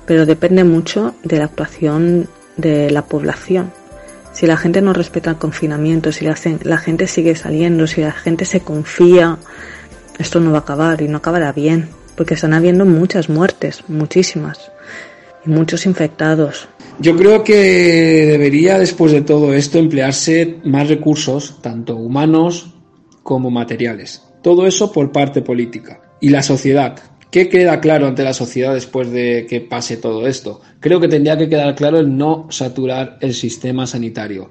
Pero 0.05 0.25
depende 0.25 0.63
mucho 0.63 1.15
de 1.23 1.37
la 1.37 1.45
actuación 1.45 2.27
de 2.57 2.91
la 2.91 3.03
población. 3.03 3.71
Si 4.33 4.47
la 4.47 4.57
gente 4.57 4.81
no 4.81 4.93
respeta 4.93 5.31
el 5.31 5.37
confinamiento, 5.37 6.11
si 6.11 6.25
la, 6.25 6.35
gente 6.35 7.07
sigue 7.07 7.35
saliendo, 7.35 7.85
si 7.87 8.01
la 8.01 8.11
gente 8.11 8.45
se 8.45 8.61
confía, 8.61 9.37
esto 10.17 10.39
no 10.39 10.51
va 10.51 10.59
a 10.59 10.61
acabar 10.61 11.01
y 11.01 11.07
no 11.07 11.17
acabará 11.17 11.51
bien, 11.51 11.89
porque 12.15 12.35
están 12.35 12.53
habiendo 12.53 12.85
muchas 12.85 13.29
muertes, 13.29 13.83
muchísimas, 13.89 14.71
y 15.45 15.49
muchos 15.49 15.85
infectados. 15.85 16.69
Yo 16.99 17.17
creo 17.17 17.43
que 17.43 18.25
debería, 18.25 18.79
después 18.79 19.11
de 19.11 19.21
todo 19.21 19.53
esto, 19.53 19.79
emplearse 19.79 20.59
más 20.63 20.87
recursos, 20.87 21.61
tanto 21.61 21.95
humanos 21.95 22.75
como 23.23 23.51
materiales. 23.51 24.23
Todo 24.41 24.65
eso 24.65 24.91
por 24.91 25.11
parte 25.11 25.41
política. 25.41 26.01
Y 26.19 26.29
la 26.29 26.43
sociedad. 26.43 26.99
¿Qué 27.31 27.47
queda 27.47 27.79
claro 27.79 28.07
ante 28.07 28.25
la 28.25 28.33
sociedad 28.33 28.73
después 28.73 29.09
de 29.09 29.47
que 29.49 29.61
pase 29.61 29.95
todo 29.95 30.27
esto? 30.27 30.59
Creo 30.81 30.99
que 30.99 31.07
tendría 31.07 31.37
que 31.37 31.47
quedar 31.47 31.73
claro 31.75 31.97
el 31.97 32.17
no 32.17 32.47
saturar 32.49 33.17
el 33.21 33.33
sistema 33.33 33.87
sanitario. 33.87 34.49